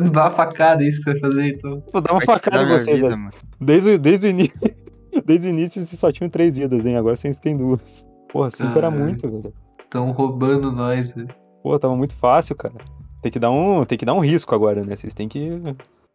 [0.00, 1.82] Nos dá uma facada, é isso que você vai fazer, então.
[1.92, 3.18] Vou dar uma Vai facada em você, vida, velho.
[3.20, 3.34] mano.
[3.60, 4.54] Desde, o- desde o início.
[5.26, 6.96] Desde o início vocês só tinham 3 vidas, hein?
[6.96, 8.06] Agora vocês têm duas.
[8.30, 8.98] Porra, 5 era Caralho.
[9.02, 9.52] muito, velho.
[9.90, 11.28] Tão roubando nós, velho.
[11.62, 12.74] Pô, tava muito fácil, cara.
[13.22, 14.94] Tem que dar um, tem que dar um risco agora, né?
[14.94, 15.50] Vocês têm que,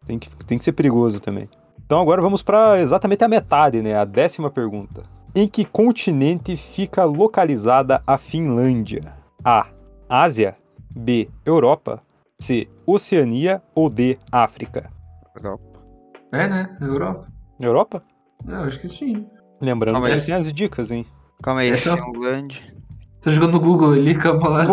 [0.05, 1.49] tem que, tem que ser perigoso também.
[1.85, 3.95] Então agora vamos pra exatamente a metade, né?
[3.95, 5.03] A décima pergunta.
[5.35, 9.13] Em que continente fica localizada a Finlândia?
[9.43, 9.67] A.
[10.07, 10.55] Ásia.
[10.95, 11.27] B.
[11.45, 12.01] Europa.
[12.39, 12.67] C.
[12.85, 14.17] Oceania ou D.
[14.31, 14.89] África?
[15.35, 15.79] Europa.
[16.31, 16.77] É, né?
[16.81, 17.27] Europa.
[17.59, 18.03] Europa?
[18.47, 19.27] Eu acho que sim.
[19.61, 21.05] Lembrando Ah, que têm as dicas, hein?
[21.41, 22.61] Calma aí, Essa é- Finlândia.
[23.23, 24.65] Tá jogando no Google ali, calma lá.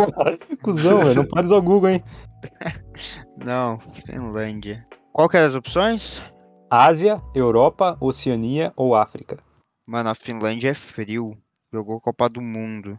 [0.61, 1.15] Cusão, velho.
[1.15, 2.05] Não pode usar o Google, hein?
[3.45, 4.85] Não, Finlândia.
[5.13, 6.23] Qual que eram as opções?
[6.69, 9.39] Ásia, Europa, Oceania ou África?
[9.87, 11.37] Mano, a Finlândia é frio.
[11.73, 12.99] Jogou Copa do Mundo.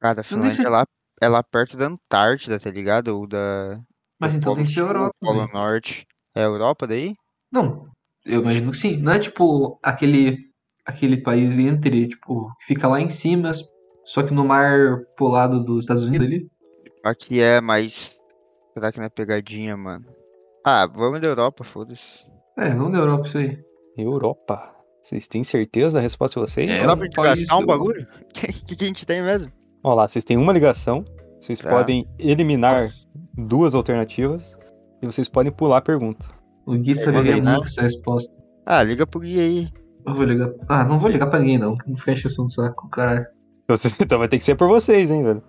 [0.00, 0.86] Cara, a Finlândia é lá,
[1.20, 3.08] é lá perto da Antártida, tá ligado?
[3.08, 3.80] Ou da.
[4.18, 5.14] Mas então Polo tem que ser Europa.
[5.20, 5.52] Polo velho.
[5.52, 6.06] Norte.
[6.34, 7.14] É Europa daí?
[7.52, 7.86] Não,
[8.26, 8.96] eu imagino que sim.
[8.96, 10.50] Não é tipo aquele,
[10.84, 13.52] aquele país entre, tipo, que fica lá em cima,
[14.08, 16.46] só que no mar polado dos Estados Unidos ali.
[17.04, 18.18] Aqui é, mas.
[18.74, 20.06] Será que não é pegadinha, mano?
[20.64, 22.26] Ah, vamos da Europa, foda-se.
[22.56, 23.58] É, não da Europa isso aí.
[23.96, 24.74] Europa.
[25.02, 26.70] Vocês têm certeza da resposta de vocês?
[26.70, 28.06] É, Dá um pra gente gastar um bagulho?
[28.28, 28.32] O
[28.66, 29.50] que, que a gente tem mesmo?
[29.82, 31.04] Ó lá, vocês têm uma ligação,
[31.40, 31.70] vocês Tá.
[31.70, 34.56] podem eliminar Nossa, duas alternativas
[35.02, 36.26] e vocês podem pular a pergunta.
[36.66, 38.36] o Gui Uma saberia vez, muito essa resposta.
[38.66, 39.68] Ah, liga pro Gui aí.
[40.06, 40.50] Eu vou ligar.
[40.68, 41.74] Ah, não vou ligar pra ninguém não.
[41.86, 43.26] Não fecha esse saco, caralho.
[43.70, 45.42] Então, então vai ter que ser por vocês, hein, velho.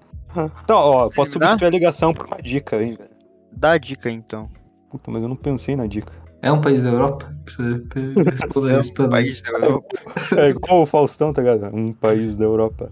[0.63, 1.47] Então, ó, posso me dá?
[1.47, 3.09] substituir a ligação por uma dica, hein, velho.
[3.51, 4.49] Dá a dica então.
[4.91, 6.11] Puta, mas eu não pensei na dica.
[6.41, 7.33] É um país da Europa?
[7.43, 7.81] Precisa
[8.31, 9.15] responder É isso pra um nós.
[9.21, 9.97] país da Europa.
[10.37, 11.75] É igual o Faustão, tá ligado?
[11.75, 12.91] Um país da Europa.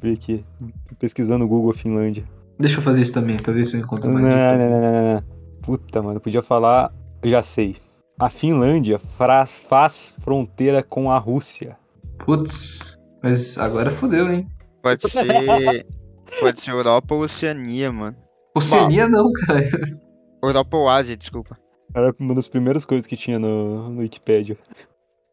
[0.00, 0.44] Vê aqui,
[0.98, 2.24] pesquisando no Google Finlândia.
[2.58, 4.24] Deixa eu fazer isso também, pra ver se eu encontro mais.
[4.24, 5.22] não, não, não, não, não.
[5.62, 6.92] Puta, mano, podia falar.
[7.22, 7.76] Já sei.
[8.18, 11.76] A Finlândia faz fronteira com a Rússia.
[12.18, 14.46] Putz, mas agora fodeu, hein?
[14.82, 15.86] Pode ser.
[16.40, 18.16] Pode ser Europa ou Oceania, mano.
[18.54, 19.62] Oceania não, cara.
[20.42, 21.58] Europa ou Ásia, desculpa.
[21.94, 24.58] Era uma das primeiras coisas que tinha no, no Wikipedia.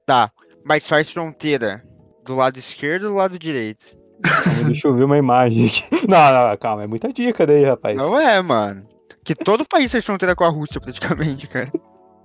[0.05, 0.31] Tá,
[0.63, 1.83] mas faz fronteira
[2.23, 3.97] do lado esquerdo ou do lado direito?
[4.23, 5.81] Calma, deixa eu ver uma imagem aqui.
[6.07, 7.97] Não, não, calma, é muita dica daí, rapaz.
[7.97, 8.87] Não é, mano.
[9.23, 11.69] Que todo país faz fronteira com a Rússia, praticamente, cara.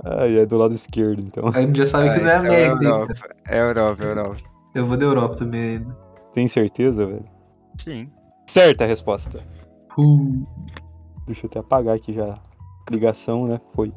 [0.04, 1.48] Ah, é do lado esquerdo, então.
[1.48, 2.84] A gente já sabe que não é Ah, então América.
[2.84, 3.14] hein, Europa.
[3.48, 4.36] É Europa, é Europa.
[4.76, 5.96] Eu vou da Europa também ainda.
[6.34, 7.24] Tem certeza, velho?
[7.82, 8.12] Sim.
[8.46, 9.40] Certa a resposta.
[9.96, 10.46] Uh,
[11.26, 12.34] Deixa eu até apagar aqui já.
[12.90, 13.58] Ligação, né?
[13.70, 13.90] Foi.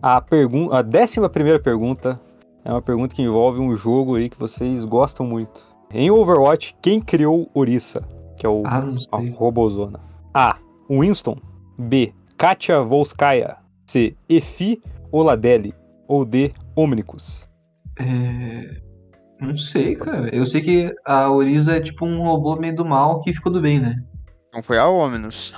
[0.00, 2.20] A, pergun a décima primeira pergunta
[2.64, 5.66] é uma pergunta que envolve um jogo aí que vocês gostam muito.
[5.92, 8.06] Em Overwatch, quem criou Orisa?
[8.36, 9.36] Que é o ah, não a.
[9.36, 9.98] Robozona.
[10.32, 10.58] A.
[10.88, 11.38] Winston.
[11.76, 12.14] B.
[12.38, 13.56] Katia Volskaya.
[13.84, 14.16] C.
[14.28, 15.74] Efi Oladelli.
[16.06, 16.52] Ou D.
[16.76, 17.48] Omnicus.
[17.98, 18.89] É...
[19.40, 20.34] Não sei, cara.
[20.34, 23.60] Eu sei que a Orisa é tipo um robô meio do mal que ficou do
[23.60, 23.96] bem, né?
[24.48, 25.52] Então foi a Ominous.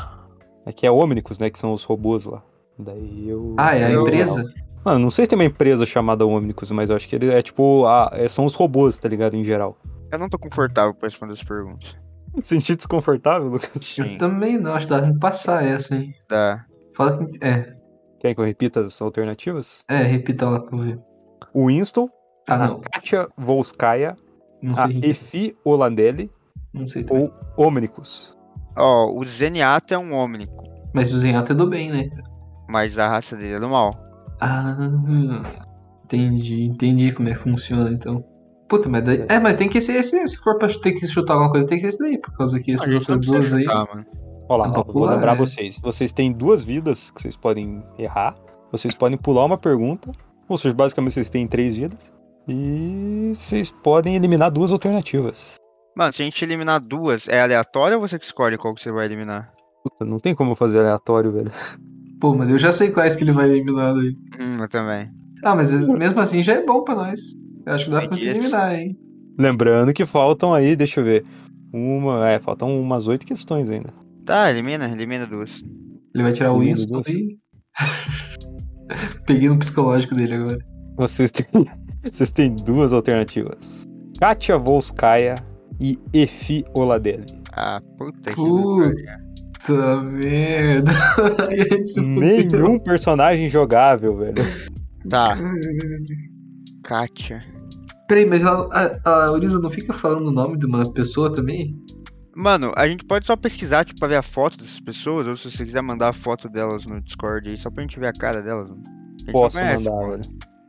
[0.64, 1.51] Aqui é Omnicus, né?
[1.51, 2.42] Que são os robôs lá.
[2.79, 3.55] Daí eu.
[3.59, 4.45] Ah, é a Eu- empresa?
[4.85, 7.40] Mano, não sei se tem uma empresa chamada Omnicus, mas eu acho que ele é
[7.42, 7.85] tipo.
[7.87, 9.35] a- é- são os robôs, tá ligado?
[9.35, 9.77] Em geral.
[10.12, 11.97] Eu não tô confortável pra responder as perguntas.
[12.42, 13.71] Senti desconfortável, Lucas?
[13.81, 14.12] Sim.
[14.12, 16.14] Eu também não, acho que dá pra me passar essa, hein?
[16.29, 16.64] Dá.
[16.97, 17.38] Fala que.
[17.45, 17.75] É,
[18.21, 19.83] Quer que eu repita as alternativas?
[19.88, 21.01] é, repita lá pra eu ver.
[21.53, 22.09] O Winston,
[22.48, 22.81] Ah, a não.
[22.81, 24.16] Katia Volskaya,
[24.61, 24.88] Não a.
[25.07, 26.31] Efi Oladelli
[26.72, 27.31] Não sei também.
[27.57, 28.37] ou Omnicus.
[28.76, 32.09] Ó, o Zenyatta é um Omnico, Mas o Zenyatta é do bem, né?
[32.68, 33.92] mas a raça dele é do mal.
[34.40, 34.76] Ah,
[36.05, 38.24] entendi, entendi como é que funciona então.
[38.68, 39.26] Puta, mas daí.
[39.28, 40.26] É, mas tem que ser esse.
[40.26, 42.59] Se for pra ter que chutar alguma coisa, tem que ser esse daí, por causa
[42.59, 43.64] que essas não outras duas aí.
[43.66, 44.07] mano.
[44.48, 45.37] Ó lá, pra vou lembrar é.
[45.37, 45.78] vocês.
[45.78, 48.35] Vocês têm duas vidas que vocês podem errar.
[48.70, 50.11] Vocês podem pular uma pergunta.
[50.48, 52.11] Ou seja, basicamente vocês têm três vidas.
[52.48, 55.57] E vocês podem eliminar duas alternativas.
[55.96, 58.90] Mano, se a gente eliminar duas, é aleatório ou você que escolhe qual que você
[58.90, 59.52] vai eliminar?
[59.85, 61.52] Puta, não tem como fazer aleatório, velho.
[62.20, 64.16] Pô, mas eu já sei quais que ele vai eliminar daí.
[64.40, 65.11] Hum, eu também.
[65.44, 67.20] Ah, mas mesmo assim já é bom pra nós.
[67.66, 68.28] Eu acho que dá pra Entendi.
[68.28, 68.96] eliminar, hein?
[69.38, 71.24] Lembrando que faltam aí, deixa eu ver.
[71.72, 72.28] Uma.
[72.28, 73.92] É, faltam umas oito questões ainda.
[74.24, 75.62] Tá, elimina, elimina duas.
[76.14, 77.38] Ele vai tirar o Winston e.
[79.26, 80.59] Peguei no psicológico dele agora.
[80.96, 81.66] Vocês têm,
[82.10, 83.86] vocês têm duas alternativas:
[84.18, 85.36] Katia Volskaya
[85.80, 87.26] e Efi Oladelli.
[87.52, 88.88] Ah, puta que Puta.
[88.88, 89.22] pariu.
[89.66, 90.92] Puta merda.
[91.98, 94.42] Nenhum personagem jogável, velho.
[95.08, 95.36] Tá,
[96.82, 97.44] Kátia.
[98.08, 98.68] Peraí, mas a,
[99.04, 101.76] a, a Orisa não fica falando o nome de uma pessoa também?
[102.34, 105.50] Mano, a gente pode só pesquisar, tipo, pra ver a foto dessas pessoas, ou se
[105.50, 108.42] você quiser mandar a foto delas no Discord aí, só pra gente ver a cara
[108.42, 108.70] delas.
[109.28, 110.22] A Posso conhece, mandar, velho.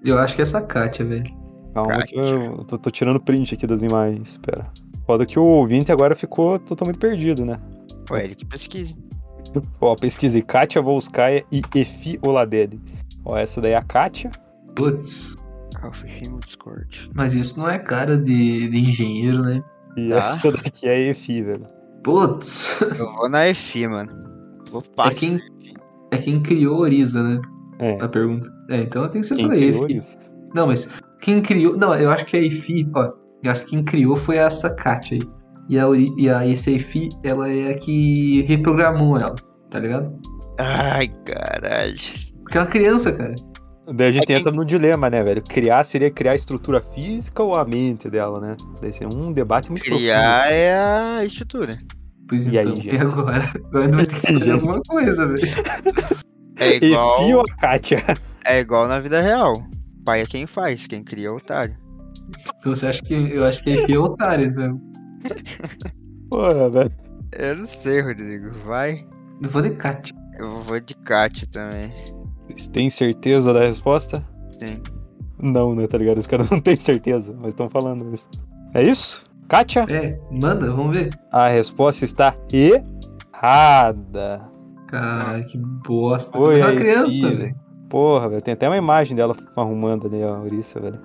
[0.04, 1.32] Eu acho que é essa Kátia, velho.
[1.74, 4.32] Calma que eu tô, tô tirando print aqui das imagens.
[4.32, 4.64] Espera.
[5.06, 7.60] Foda que o ouvinte agora ficou totalmente perdido, né?
[8.06, 8.96] Pô, é ele que pesquise.
[9.82, 12.80] Ó, pesquisei Katia Volskaya e Efi Oladelli.
[13.26, 14.32] Ó, essa daí é a Katia.
[14.76, 15.36] Putz.
[15.82, 17.10] Ah, eu fechei no Discord.
[17.14, 19.64] Mas isso não é cara de, de engenheiro, né?
[19.98, 20.16] E Tá.
[20.16, 21.66] essa daqui é a Efi, velho.
[22.04, 22.80] Putz.
[22.82, 24.12] Eu vou na EFI, mano.
[24.72, 25.20] Vou É fácil.
[25.20, 25.40] quem,
[26.12, 27.42] é quem criou Orisa, né?
[27.80, 27.98] É.
[28.02, 28.50] A pergunta.
[28.70, 29.98] É, então tem que ser Quem só criou Efi.
[29.98, 30.18] isso?
[30.54, 30.88] Não, mas
[31.22, 31.76] quem criou.
[31.78, 33.12] Não, eu acho que a Efi, ó.
[33.44, 35.30] Eu acho que quem criou foi essa Kátia aí.
[35.70, 35.86] E a,
[36.18, 39.36] e a essa Efi, ela é a que reprogramou ela,
[39.70, 40.14] tá ligado?
[40.60, 41.96] Ai, caralho.
[42.44, 43.34] Porque é uma criança, cara.
[43.96, 45.42] Daí a gente quem- entra no dilema, né, velho?
[45.44, 48.56] Criar seria criar a estrutura física ou a mente dela, né?
[48.82, 51.78] Daí seria um debate muito Criar é a estrutura.
[52.30, 52.98] Pois E aí, então, e gente?
[52.98, 53.52] agora?
[53.56, 55.48] Agora vai ter que fazer alguma coisa, velho.
[56.58, 58.04] É igual, a Katia?
[58.46, 59.54] é igual na vida real.
[60.06, 61.76] Pai é quem faz, quem cria é o otário.
[62.60, 63.14] Então você acha que.
[63.14, 64.80] Eu acho que é otária, então.
[66.30, 66.92] Porra, velho.
[67.32, 68.52] Eu não sei, Rodrigo.
[68.66, 69.00] Vai.
[69.42, 70.16] Eu vou de Kátia.
[70.38, 71.92] Eu vou de Kátia também.
[72.48, 74.24] Vocês têm certeza da resposta?
[74.60, 74.82] Sim.
[75.42, 76.18] Não, né, tá ligado?
[76.18, 78.30] Os caras não têm certeza, mas estão falando isso.
[78.74, 79.26] É isso?
[79.48, 79.86] Kátia?
[79.90, 81.18] É, manda, vamos ver.
[81.32, 84.42] A resposta está errada.
[84.94, 86.38] Cara, que bosta.
[86.38, 87.36] Oi, é uma criança, filho.
[87.36, 87.56] velho.
[87.90, 88.42] Porra, velho.
[88.44, 91.00] Tem até uma imagem dela arrumando ali a ouriça, velho.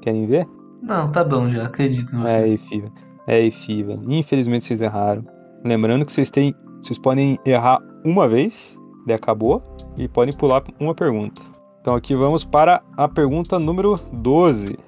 [0.00, 0.48] Querem ver?
[0.82, 2.38] Não, tá bom já, acredito em você.
[2.38, 2.92] É, Efi, velho.
[3.26, 4.00] É, Efi, velho.
[4.08, 5.26] Infelizmente vocês erraram.
[5.62, 6.54] Lembrando que vocês têm.
[6.82, 9.62] Vocês podem errar uma vez, daí acabou,
[9.98, 11.42] e podem pular uma pergunta.
[11.82, 14.78] Então aqui vamos para a pergunta número 12.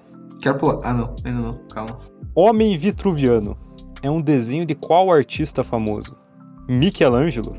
[0.41, 0.81] Quero pular.
[0.83, 1.99] Ah, não, ainda não, calma.
[2.35, 3.55] Homem Vitruviano
[4.03, 6.17] é um desenho de qual artista famoso?
[6.67, 7.55] Michelangelo,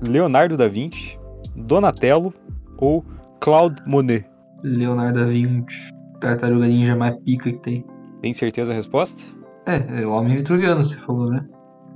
[0.00, 1.18] Leonardo da Vinci,
[1.56, 2.32] Donatello
[2.76, 3.04] ou
[3.40, 4.24] Claude Monet?
[4.62, 5.90] Leonardo da Vinci.
[6.20, 7.84] Tartaruga ninja mais pica que tem.
[8.20, 9.22] Tem certeza a resposta?
[9.66, 11.46] É, é o homem vitruviano, você falou, né?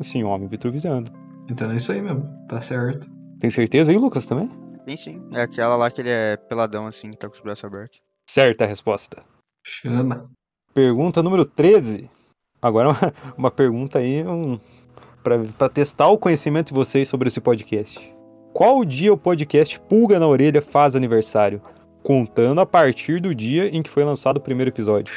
[0.00, 1.06] Sim, Homem Vitruviano.
[1.50, 3.10] Então é isso aí mesmo, tá certo.
[3.38, 4.50] Tem certeza aí, Lucas, também?
[4.88, 5.18] Sim, sim.
[5.32, 8.00] É aquela lá que ele é peladão assim, que tá com os braços abertos.
[8.28, 9.22] Certa a resposta.
[9.64, 10.30] Chama.
[10.74, 12.10] Pergunta número 13.
[12.60, 14.58] Agora uma, uma pergunta aí um,
[15.22, 18.12] para testar o conhecimento de vocês sobre esse podcast.
[18.52, 21.62] Qual dia o podcast Pulga na Orelha faz aniversário?
[22.02, 25.14] contando a partir do dia em que foi lançado o primeiro episódio.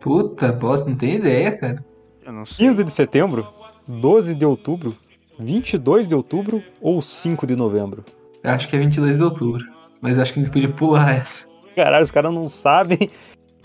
[0.00, 1.84] Puta, bosta, não tem ideia, cara.
[2.24, 2.68] Eu não sei.
[2.68, 3.48] 15 de setembro,
[3.86, 4.96] 12 de outubro,
[5.38, 8.04] 22 de outubro ou 5 de novembro?
[8.42, 9.64] Eu acho que é 22 de outubro.
[10.00, 11.48] Mas acho que a gente podia pular essa.
[11.74, 13.10] Caralho, os caras não sabem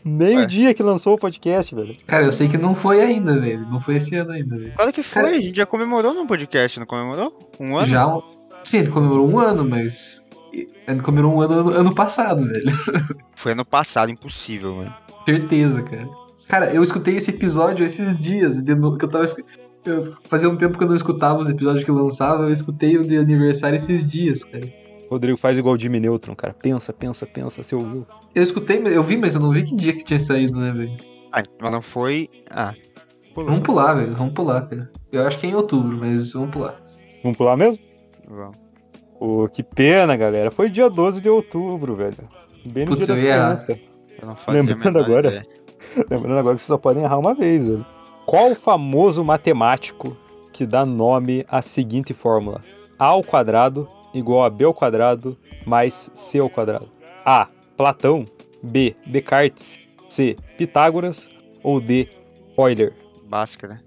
[0.04, 0.44] nem Ué.
[0.44, 1.96] o dia que lançou o podcast, velho.
[2.06, 3.68] Cara, eu sei que não foi ainda, velho.
[3.70, 4.74] Não foi esse ano ainda, velho.
[4.76, 7.50] Claro que foi, Cara- a gente já comemorou num podcast, não comemorou?
[7.60, 7.88] Um ano?
[7.88, 8.08] Já.
[8.08, 8.22] um-
[8.64, 10.22] Sim, ele comemorou um ano, mas.
[11.04, 12.72] Comemorou um ano ano, passado, velho.
[13.36, 14.94] Foi ano passado, impossível, mano.
[15.26, 16.08] Certeza, cara.
[16.48, 19.26] Cara, eu escutei esse episódio esses dias, de novo, que eu tava.
[19.86, 23.06] Eu, fazia um tempo que eu não escutava os episódios que lançava, eu escutei o
[23.08, 24.72] de aniversário esses dias, cara.
[25.14, 26.54] Rodrigo faz igual o Jimmy Neutron, cara.
[26.54, 28.06] Pensa, pensa, pensa, você ouviu.
[28.34, 30.98] Eu escutei, eu vi, mas eu não vi que dia que tinha saído, né, velho?
[31.32, 32.30] Ah, mas não foi.
[32.50, 32.74] Ah.
[33.34, 33.50] pulou.
[33.50, 34.16] Vamos pular, velho.
[34.16, 34.92] Vamos pular, cara.
[35.12, 36.82] Eu acho que é em outubro, mas vamos pular.
[37.24, 37.84] Vamos pular mesmo?
[38.28, 38.58] Vamos.
[39.18, 40.52] Pô, que pena, galera.
[40.52, 42.18] Foi dia 12 de outubro, velho.
[42.66, 43.64] Bem no Putz, dia das eu ia errar.
[43.64, 43.94] crianças.
[44.48, 45.28] Lembrando agora.
[45.28, 45.48] ideia.
[46.10, 47.86] Lembrando agora que vocês só podem errar uma vez, velho.
[48.26, 50.16] Qual o famoso matemático
[50.52, 52.64] que dá nome à seguinte fórmula?
[52.98, 56.90] A ao quadrado igual a B ao quadrado mais C ao quadrado.
[57.26, 57.48] A.
[57.78, 58.26] Platão.
[58.62, 58.96] B.
[59.08, 59.80] Descartes.
[60.08, 60.36] C.
[60.58, 61.30] Pitágoras.
[61.64, 62.10] Ou D.
[62.58, 62.94] Euler.
[63.26, 63.82] Bhaskara.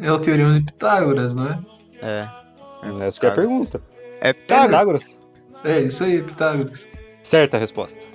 [0.00, 1.58] É o teorema de Pitágoras, não é?
[2.02, 2.28] É.
[3.04, 3.80] Essa que é a pergunta.
[4.20, 4.70] É Pitágoras.
[4.70, 5.18] Pitágoras.
[5.64, 6.88] É, isso aí, Pitágoras.
[7.22, 8.06] Certa resposta.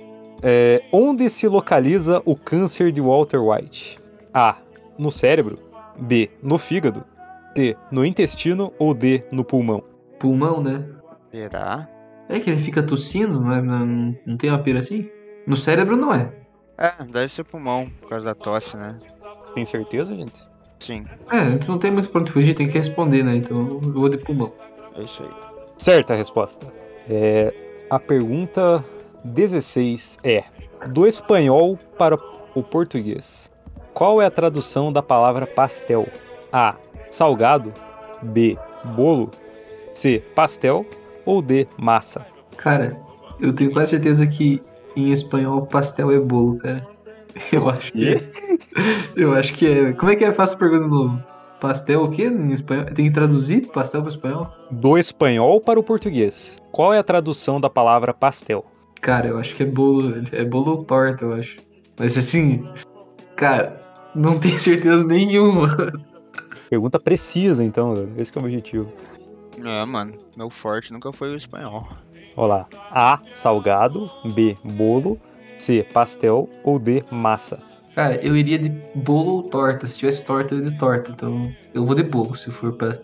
[0.42, 3.98] É, onde se localiza o câncer de Walter White?
[4.32, 4.56] A.
[4.98, 5.58] No cérebro.
[5.98, 6.30] B.
[6.42, 7.04] No fígado.
[7.56, 7.76] C.
[7.90, 8.72] No intestino.
[8.78, 9.24] Ou D.
[9.32, 9.82] No pulmão.
[10.18, 10.84] Pulmão, né?
[11.32, 11.88] Será?
[12.28, 13.60] É que ele fica tossindo, não, é?
[13.62, 15.08] não, não tem uma pira assim?
[15.46, 16.32] No cérebro não é.
[16.78, 18.98] É, deve ser pulmão, por causa da tosse, né?
[19.54, 20.40] Tem certeza, gente?
[20.78, 23.36] Sim, É, a gente não tem muito pra onde fugir, tem que responder, né?
[23.36, 24.52] Então eu vou de pulmão.
[24.96, 25.30] é isso aí.
[25.78, 26.66] Certa resposta.
[27.08, 27.52] É,
[27.90, 28.84] a pergunta
[29.24, 30.44] 16 é:
[30.88, 32.16] do espanhol para
[32.54, 33.50] o português,
[33.94, 36.08] qual é a tradução da palavra pastel?
[36.52, 36.74] A.
[37.10, 37.72] Salgado.
[38.22, 38.56] B.
[38.96, 39.30] Bolo.
[39.94, 40.20] C.
[40.34, 40.84] Pastel.
[41.24, 41.66] Ou D.
[41.76, 42.26] Massa.
[42.56, 42.96] Cara,
[43.40, 44.62] eu tenho quase certeza que
[44.96, 46.86] em espanhol pastel é bolo, cara.
[47.50, 48.22] Eu acho que é.
[49.16, 49.92] Eu acho que é.
[49.92, 50.32] Como é que é?
[50.32, 51.22] Faça a pergunta de novo.
[51.60, 52.86] Pastel o quê em espanhol?
[52.86, 54.48] Tem que traduzir pastel para espanhol?
[54.70, 58.64] Do espanhol para o português, qual é a tradução da palavra pastel?
[59.00, 60.12] Cara, eu acho que é bolo.
[60.32, 61.58] É bolo ou torta, eu acho.
[61.98, 62.66] Mas assim,
[63.36, 63.80] cara,
[64.14, 65.92] não tenho certeza nenhuma.
[66.68, 68.92] Pergunta precisa, então, esse que é o objetivo.
[69.58, 71.86] É, mano, meu forte nunca foi o espanhol.
[72.36, 72.66] Olha lá.
[72.90, 73.20] A.
[73.32, 74.10] Salgado.
[74.34, 74.56] B.
[74.64, 75.18] Bolo.
[75.58, 75.86] C.
[75.92, 76.48] Pastel.
[76.64, 77.04] Ou D.
[77.10, 77.60] Massa.
[77.94, 79.86] Cara, eu iria de bolo ou torta.
[79.86, 81.10] Se tivesse torta, eu ia de torta.
[81.10, 82.34] Então, eu vou de bolo.
[82.34, 82.98] Se for pra.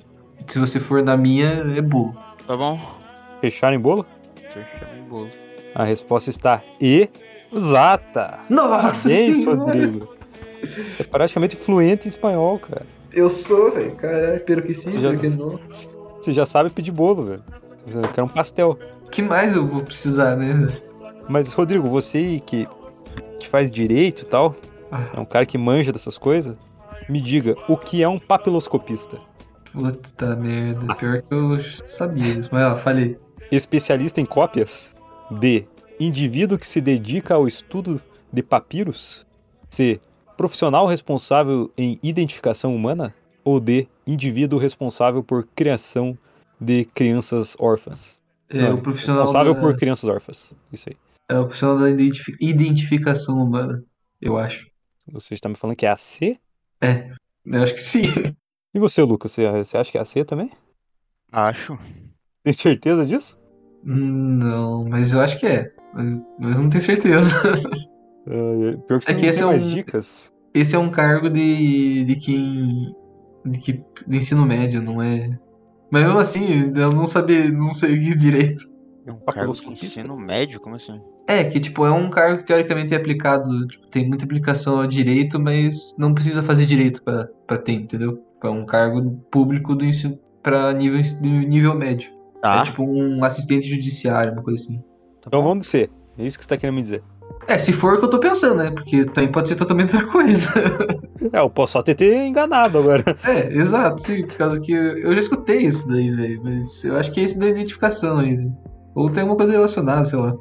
[0.47, 2.17] Se você for na minha, é bolo.
[2.47, 2.81] Tá bom?
[3.41, 4.07] Fecharam em bolo?
[4.35, 5.31] Fechamos o bolo.
[5.75, 8.41] A resposta está exata.
[8.49, 9.59] Nossa Parabéns, senhora!
[9.59, 10.09] Rodrigo.
[10.63, 12.87] Você é praticamente fluente em espanhol, cara.
[13.13, 13.95] Eu sou, velho.
[13.97, 15.13] Caralho, pero que sim, já-.
[16.29, 17.43] Você já sabe pedir bolo, velho.
[17.87, 18.79] Eu quero um pastel.
[19.11, 20.53] que mais eu vou precisar, né?
[20.53, 20.83] velho?
[21.27, 22.69] Mas, Rodrigo, você que,
[23.41, 24.55] que faz direito e tal,
[24.93, 25.07] Ah.
[25.15, 26.55] é um cara que manja dessas coisas,
[27.09, 29.19] me diga, o que é um papiloscopista?
[29.73, 30.95] Puta merda.
[30.97, 32.51] Pior que eu sabia isso.
[32.53, 33.19] Mas, ó, falei.
[33.51, 34.95] Especialista em cópias?
[35.31, 35.65] B.
[35.99, 39.27] Indivíduo que se dedica ao estudo de papiros?
[39.71, 39.99] C.
[40.37, 43.15] Profissional responsável em identificação humana?
[43.49, 43.89] Ou D.
[44.07, 46.17] Indivíduo responsável por criação
[46.61, 48.21] de crianças órfãs?
[48.51, 49.23] É Não, o profissional.
[49.23, 49.61] Responsável da...
[49.61, 50.57] por crianças órfãs.
[50.71, 50.97] Isso aí.
[51.31, 53.83] É o profissional da identifi- identificação humana.
[54.21, 54.67] Eu acho.
[55.13, 56.39] Você está me falando que é a C?
[56.83, 57.11] É.
[57.47, 58.03] Eu acho que sim.
[58.75, 59.33] E você, Lucas?
[59.33, 59.47] Você,
[59.79, 60.51] acha que é a C também?
[61.33, 61.79] Acho.
[62.45, 63.39] Tem certeza disso?
[63.83, 65.73] Não, mas eu acho que é.
[65.95, 67.35] Mas, mas não tenho certeza.
[68.31, 70.33] Ah, pior que você É que não esse tem é mais um- dicas.
[70.53, 72.95] Esse é um cargo de, de quem.
[73.45, 75.31] De, que, de ensino médio, não é.
[75.91, 78.69] Mas mesmo assim, eu não sabia, não sei direito.
[79.07, 80.61] É um cargo de ensino médio?
[80.61, 81.01] Como assim?
[81.27, 84.87] É, que tipo, é um cargo que teoricamente é aplicado, tipo, tem muita aplicação ao
[84.87, 88.23] direito, mas não precisa fazer direito pra, pra ter, entendeu?
[88.43, 92.11] É um cargo público do ensino pra nível, nível médio.
[92.43, 92.61] Tá.
[92.61, 94.83] É tipo um assistente judiciário, uma coisa assim.
[95.19, 95.91] Então vamos C.
[96.17, 97.03] É isso que você tá querendo me dizer.
[97.49, 98.71] É, se for o que eu tô pensando, né?
[98.71, 100.51] Porque também pode ser totalmente outra coisa.
[101.33, 103.03] É, eu posso só ter, ter enganado agora.
[103.25, 106.41] é, exato, sim, por causa que eu já escutei isso daí, velho.
[106.45, 108.51] Mas eu acho que é esse da identificação aí, velho.
[108.95, 110.33] Ou tem alguma coisa relacionada, sei lá.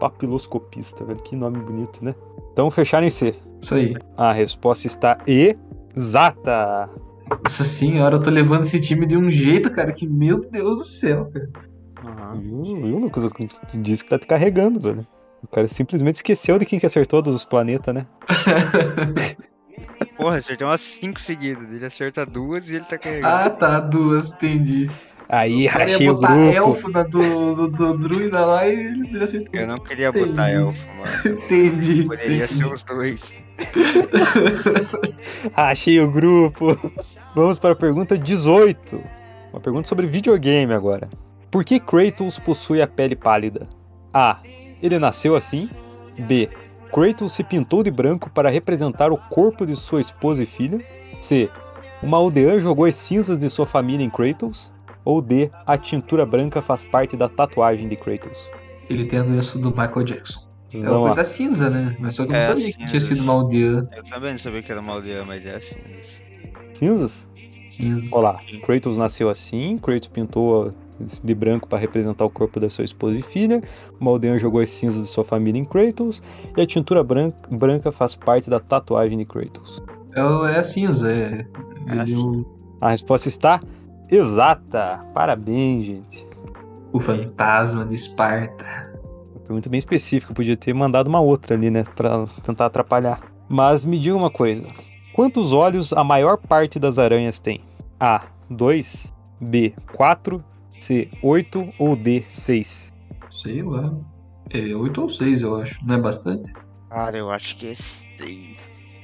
[0.00, 1.20] Papiloscopista, velho.
[1.20, 2.14] Que nome bonito, né?
[2.50, 3.34] Então fecharam em C.
[3.60, 3.94] Isso aí.
[4.16, 6.88] A resposta está exata.
[7.44, 10.84] Nossa senhora, eu tô levando esse time de um jeito, cara, que meu Deus do
[10.86, 12.38] céu, cara.
[12.40, 13.22] Viu, viu, Lucas?
[13.22, 13.30] Eu
[13.74, 15.06] disse que tá te carregando, velho.
[15.42, 18.06] O cara simplesmente esqueceu de quem que acertou todos os planetas, né?
[20.16, 21.68] Porra, acertei umas 5 seguidas.
[21.70, 23.26] Ele acerta duas e ele tá carregando.
[23.34, 24.88] ah, tá, duas, entendi.
[25.28, 26.56] Aí, rachei o botar grupo.
[26.56, 29.58] elfo na do, do, do druida lá e ele acertou.
[29.60, 30.66] Eu não queria botar Entendi.
[30.66, 31.38] elfo, mano.
[31.38, 32.02] Entendi.
[32.04, 32.64] Poderia entendi.
[32.64, 33.34] ser os dois.
[35.54, 36.78] Rachei o grupo.
[37.34, 39.00] Vamos para a pergunta 18.
[39.52, 41.08] Uma pergunta sobre videogame agora.
[41.50, 43.66] Por que Kratos possui a pele pálida?
[44.12, 44.38] A.
[44.82, 45.70] Ele nasceu assim.
[46.18, 46.48] B.
[46.92, 50.84] Kratos se pintou de branco para representar o corpo de sua esposa e filha.
[51.20, 51.48] C.
[52.02, 54.72] Uma aldeã jogou as cinzas de sua família em Kratos.
[55.04, 55.50] Ou D.
[55.66, 58.48] A tintura branca faz parte da tatuagem de Kratos.
[58.90, 60.40] Ele tem a doença do Michael Jackson.
[60.74, 61.96] É o coisa da cinza, né?
[61.98, 63.08] Mas só que eu não É, sabia que tinha cinzas.
[63.08, 65.58] sido uma aldeã Eu também não sabia que era uma aldeia, mas é.
[66.72, 67.26] Cinzas?
[67.68, 68.06] cinza.
[68.12, 70.72] Olha lá, Kratos nasceu assim, Kratos pintou
[71.22, 73.62] de branco para representar o corpo da sua esposa e filha,
[74.00, 76.22] uma aldeã jogou as cinzas de sua família em Kratos,
[76.56, 79.82] e a tintura branca, branca faz parte da tatuagem de Kratos.
[80.14, 81.46] É, o- é a cinza, é.
[81.88, 82.44] A é o,
[82.80, 83.60] A resposta está
[84.10, 85.04] exata.
[85.14, 86.26] Parabéns, gente.
[86.92, 88.92] o fantasma de Esparta.
[89.34, 93.20] Uma pergunta bem específica, podia ter mandado uma outra ali, né, para tentar atrapalhar.
[93.48, 94.66] Mas me diga uma coisa:
[95.14, 97.62] quantos olhos a maior parte das aranhas tem?
[97.98, 100.42] A, 2, B, 4,
[100.82, 102.92] C, 8 ou D, 6?
[103.30, 103.94] Sei lá.
[104.50, 105.78] É 8 ou 6, eu acho.
[105.86, 106.52] Não é bastante?
[106.90, 108.56] Cara, eu acho que é sei.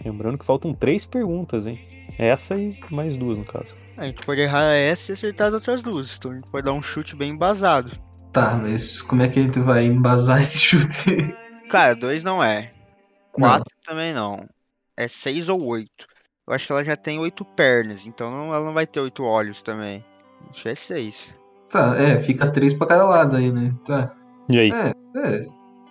[0.04, 1.78] Lembrando que faltam três perguntas, hein?
[2.18, 3.76] Essa e mais duas, no caso.
[3.96, 6.16] A gente pode errar essa e acertar as outras duas.
[6.16, 7.92] Então a gente pode dar um chute bem embasado.
[8.32, 11.34] Tá, mas como é que a gente vai embasar esse chute?
[11.70, 12.72] Cara, dois não é.
[13.32, 14.48] Quatro também não.
[14.96, 16.06] É seis ou oito.
[16.44, 19.22] Eu acho que ela já tem oito pernas, então não- ela não vai ter oito
[19.22, 20.04] olhos também.
[20.50, 21.34] Acho que é seis.
[21.70, 23.70] Tá, é, fica 3 pra cada lado aí, né?
[23.84, 24.14] Tá.
[24.48, 24.70] E aí?
[24.72, 25.44] É, é.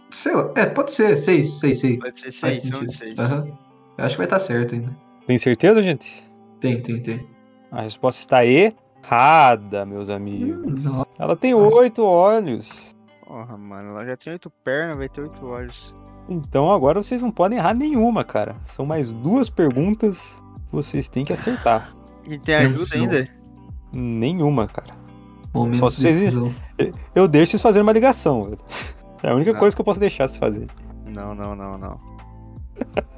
[0.09, 0.51] Sei lá.
[0.55, 1.17] É, pode ser.
[1.17, 1.99] 6, 6, 6.
[1.99, 3.15] Pode ser seis, são seis.
[3.17, 4.95] Eu acho que vai estar certo ainda.
[5.25, 6.23] Tem certeza, gente?
[6.59, 7.27] Tem, tem, tem.
[7.71, 10.85] A resposta está errada, meus amigos.
[10.85, 11.07] Hum, Nossa.
[11.19, 12.95] Ela tem oito olhos.
[13.25, 15.93] Porra, mano, ela já tem oito pernas, vai ter oito olhos.
[16.29, 18.55] Então agora vocês não podem errar nenhuma, cara.
[18.63, 21.93] São mais duas perguntas que vocês têm que acertar.
[22.25, 23.27] A gente tem ajuda ainda?
[23.93, 24.93] Nenhuma, cara.
[25.53, 26.35] Momento Só se vocês-.
[27.15, 28.57] Eu deixo vocês fazerem uma ligação, velho.
[29.23, 29.55] É a única Ah.
[29.55, 30.67] coisa que eu posso deixar vocês fazerem.
[31.07, 31.97] Não, não, não, não.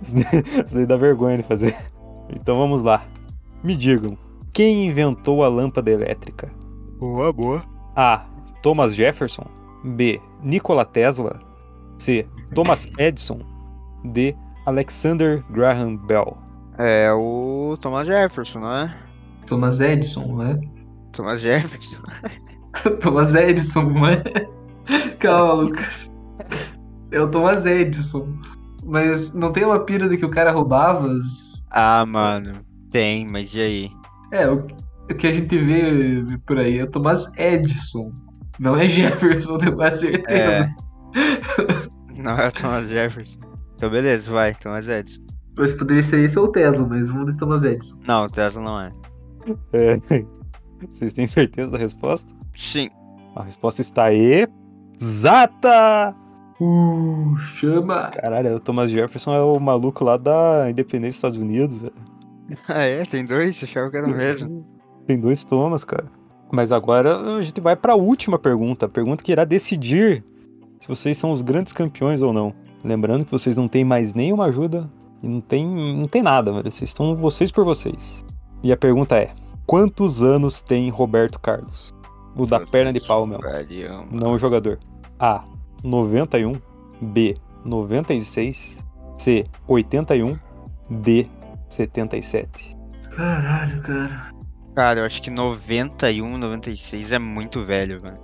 [0.00, 1.76] Isso daí dá vergonha de fazer.
[2.30, 3.02] Então vamos lá.
[3.64, 4.16] Me digam,
[4.52, 6.50] quem inventou a lâmpada elétrica?
[6.98, 7.62] Boa, boa.
[7.96, 8.24] A.
[8.62, 9.44] Thomas Jefferson.
[9.84, 10.20] B.
[10.42, 11.40] Nikola Tesla.
[11.98, 12.26] C.
[12.54, 13.40] Thomas Edison.
[14.04, 14.36] D.
[14.66, 16.36] Alexander Graham Bell.
[16.78, 18.96] É o Thomas Jefferson, não é?
[19.46, 20.60] Thomas Edison, não é?
[21.12, 21.98] Thomas Jefferson.
[23.00, 24.22] Thomas Edison, não é?
[25.18, 26.10] Calma, Lucas.
[27.10, 28.28] É o Thomas Edison.
[28.84, 31.64] Mas não tem uma pira de que o cara roubava as...
[31.70, 32.52] Ah, mano.
[32.90, 33.90] Tem, mas e aí?
[34.32, 34.66] É, o,
[35.10, 38.12] o que a gente vê por aí é o Thomas Edison.
[38.58, 40.40] Não é Jefferson, tenho quase certeza.
[40.40, 40.70] É.
[42.20, 43.40] não é o Thomas Jefferson.
[43.76, 45.22] Então beleza, vai, Thomas Edison.
[45.56, 47.98] Mas poderia ser esse ou o Tesla, mas vamos de Thomas Edison.
[48.06, 48.92] Não, o Tesla não é.
[49.72, 49.96] É,
[50.90, 52.32] Vocês têm certeza da resposta?
[52.56, 52.90] Sim.
[53.34, 56.14] A resposta está exata!
[56.60, 58.10] Uh, chama!
[58.10, 61.82] Caralho, o Thomas Jefferson é o maluco lá da independência dos Estados Unidos.
[61.82, 61.94] velho.
[62.68, 63.04] Ah, é?
[63.04, 63.60] Tem dois?
[63.60, 64.64] Eu achava que era o mesmo.
[65.06, 66.06] Tem dois Thomas, cara.
[66.52, 68.86] Mas agora a gente vai para a última pergunta.
[68.86, 70.22] A pergunta que irá decidir
[70.80, 72.54] se vocês são os grandes campeões ou não.
[72.84, 74.88] Lembrando que vocês não têm mais nenhuma ajuda
[75.22, 75.66] e não tem,
[75.96, 76.70] não tem nada, velho.
[76.70, 78.24] Vocês estão vocês por vocês.
[78.62, 79.30] E a pergunta é:
[79.72, 81.94] quantos anos tem Roberto Carlos?
[82.36, 83.40] O da perna de pau mano.
[84.10, 84.78] não o jogador.
[85.18, 85.44] A.
[85.82, 86.52] 91.
[87.00, 87.38] B.
[87.64, 88.78] 96.
[89.16, 89.44] C.
[89.66, 90.38] 81.
[90.90, 91.26] D.
[91.70, 92.76] 77.
[93.16, 94.30] Caralho, cara.
[94.74, 98.20] Cara, eu acho que 91, 96 é muito velho, velho.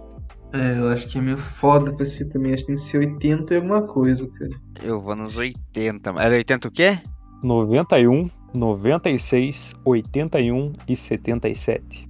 [0.52, 2.52] É, eu acho que é meio foda pra ser também.
[2.52, 4.50] Acho que tem que ser 80 e alguma coisa, cara.
[4.82, 6.10] Eu vou nos 80.
[6.10, 6.98] Era 80 o quê?
[7.42, 12.08] 91, 96, 81 e 77.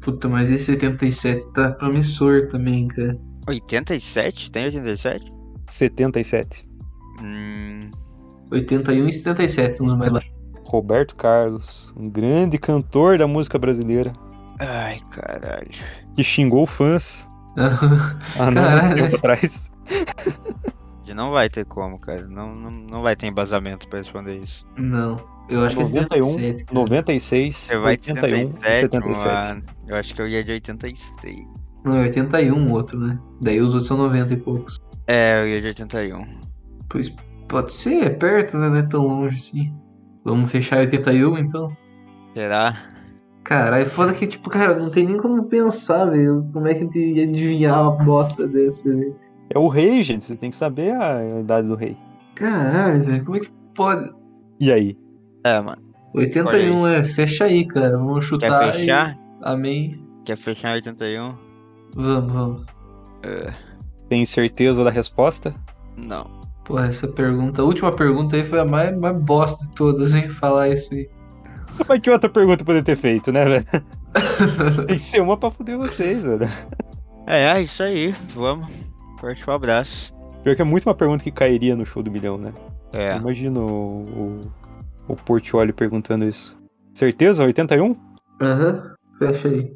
[0.00, 3.18] Puta, mas esse 87 tá promissor também, cara.
[3.46, 4.50] 87?
[4.50, 5.32] Tem 87?
[5.70, 6.68] 77.
[7.22, 7.90] Hum.
[8.50, 10.30] 81 e 77 são os mais baixos.
[10.64, 14.12] Roberto Carlos, um grande cantor da música brasileira,
[14.58, 15.68] Ai, caralho.
[16.16, 17.26] que xingou fãs
[17.56, 18.94] há não Caralho.
[19.04, 19.70] tempo atrás.
[21.14, 22.26] Não vai ter como, cara.
[22.26, 24.66] Não, não, não vai ter embasamento pra responder isso.
[24.76, 25.16] Não,
[25.48, 26.64] eu acho que é 91, 77.
[26.64, 26.80] cara.
[26.80, 29.26] 96, Você vai de 81 e 87, 77.
[29.26, 29.62] mano.
[29.88, 31.38] Eu acho que eu ia de 86.
[31.84, 33.18] Não, é 81 o outro, né?
[33.40, 34.80] Daí os outros são 90 e poucos.
[35.06, 36.26] É, eu ia de 81.
[36.88, 37.14] Pois
[37.48, 38.68] pode ser, é perto, né?
[38.68, 39.72] Não é tão longe assim.
[40.24, 41.76] Vamos fechar 81 então?
[42.34, 42.76] Será?
[43.44, 46.44] Caralho, foda que, tipo, cara, não tem nem como pensar, velho.
[46.52, 49.14] Como é que a gente ia adivinhar uma bosta dessa, velho?
[49.48, 50.24] É o rei, gente.
[50.24, 51.96] Você tem que saber a idade do rei.
[52.34, 54.10] Caralho, velho, como é que pode?
[54.58, 54.98] E aí?
[55.46, 55.82] É, mano.
[56.14, 57.96] 81 é, fecha aí, cara.
[57.98, 58.72] Vamos Quer chutar.
[58.72, 59.14] fechar?
[59.14, 60.04] e- Amém.
[60.24, 61.36] Quer fechar em 81?
[61.94, 62.66] Vamos, vamos.
[64.08, 65.54] Tem certeza da resposta?
[65.96, 66.28] Não.
[66.64, 70.28] Pô, essa pergunta, a última pergunta aí foi a mais, mais bosta de todas, hein?
[70.28, 71.08] Falar isso aí.
[71.88, 73.64] Mas que outra pergunta poder ter feito, né, velho?
[74.86, 76.48] Tem que ser uma pra fuder vocês, velho.
[77.26, 78.12] É, é isso aí.
[78.34, 78.66] Vamos.
[79.20, 80.12] Forte um abraço.
[80.42, 82.52] Pior que é muito uma pergunta que cairia no show do milhão, né?
[82.92, 83.16] É.
[83.16, 83.64] Imagina o,
[84.02, 84.40] o,
[85.08, 86.56] o Portioli perguntando isso.
[86.94, 87.44] Certeza?
[87.44, 87.94] 81?
[88.40, 89.74] Aham, fecha aí.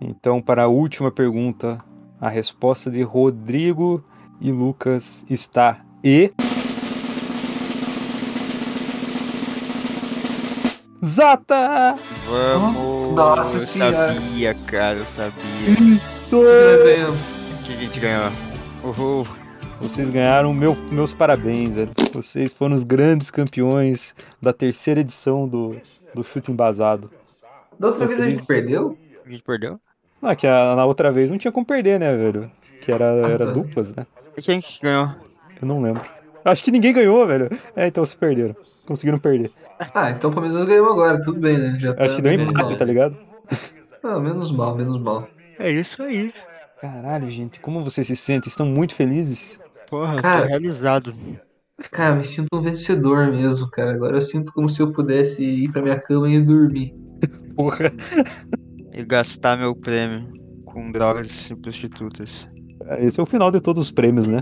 [0.00, 1.78] Então, para a última pergunta,
[2.20, 4.02] a resposta de Rodrigo
[4.40, 6.32] e Lucas está E.
[11.04, 11.96] Zata!
[12.28, 13.14] Vamos.
[13.14, 14.14] Nossa eu senhora.
[14.14, 15.32] sabia, cara, eu sabia.
[15.72, 17.20] O que nós ganhamos?
[17.20, 18.30] O que a gente ganhou?
[18.84, 19.26] Uhul.
[19.82, 21.90] Vocês ganharam meu, meus parabéns, velho.
[22.12, 25.76] Vocês foram os grandes campeões da terceira edição do,
[26.14, 27.10] do chute embasado.
[27.78, 28.96] Da outra vez a gente perdeu?
[29.26, 29.78] A gente perdeu?
[30.22, 32.50] Ah, que a- na outra vez não tinha como perder, né, velho?
[32.80, 33.52] Que era, era tá.
[33.52, 34.06] duplas, né?
[34.36, 35.08] E quem que ganhou?
[35.60, 36.02] Eu não lembro.
[36.44, 37.48] Acho que ninguém ganhou, velho.
[37.76, 38.56] É, então se perderam.
[38.86, 39.50] Conseguiram perder.
[39.94, 41.76] Ah, então pelo menos ganhamos agora, tudo bem, né?
[41.80, 42.76] Já tá Acho que deu menos empate, mal.
[42.78, 43.16] tá ligado?
[44.04, 45.28] Ah, menos mal, menos mal.
[45.58, 46.32] É isso aí.
[46.80, 48.48] Caralho, gente, como vocês se sentem?
[48.48, 49.60] Estão muito felizes?
[49.92, 50.42] Porra, Cara.
[50.44, 51.14] tô realizado.
[51.90, 53.92] Cara, me sinto um vencedor mesmo, cara.
[53.92, 56.94] Agora eu sinto como se eu pudesse ir pra minha cama e dormir.
[57.54, 57.92] Porra.
[58.94, 60.26] E gastar meu prêmio
[60.64, 62.48] com drogas e prostitutas.
[63.00, 64.40] Esse é o final de todos os prêmios, né?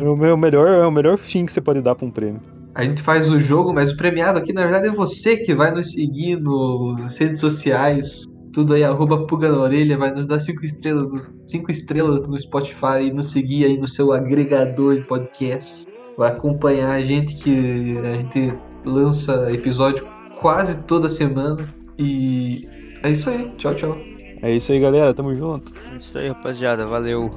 [0.00, 2.10] é, o, me- o melhor, é o melhor fim que você pode dar pra um
[2.12, 2.40] prêmio.
[2.76, 5.72] A gente faz o jogo, mas o premiado aqui, na verdade, é você que vai
[5.72, 8.22] nos seguir nas redes sociais.
[8.54, 13.02] Tudo aí, arroba Puga na Orelha, vai nos dar cinco estrelas, cinco estrelas no Spotify
[13.02, 15.84] e nos seguir aí no seu agregador de podcasts.
[16.16, 20.08] Vai acompanhar a gente que a gente lança episódio
[20.40, 21.56] quase toda semana.
[21.98, 22.60] E
[23.02, 23.50] é isso aí.
[23.56, 23.98] Tchau, tchau.
[24.40, 25.12] É isso aí, galera.
[25.12, 25.64] Tamo junto.
[25.92, 26.86] É isso aí, rapaziada.
[26.86, 27.28] Valeu.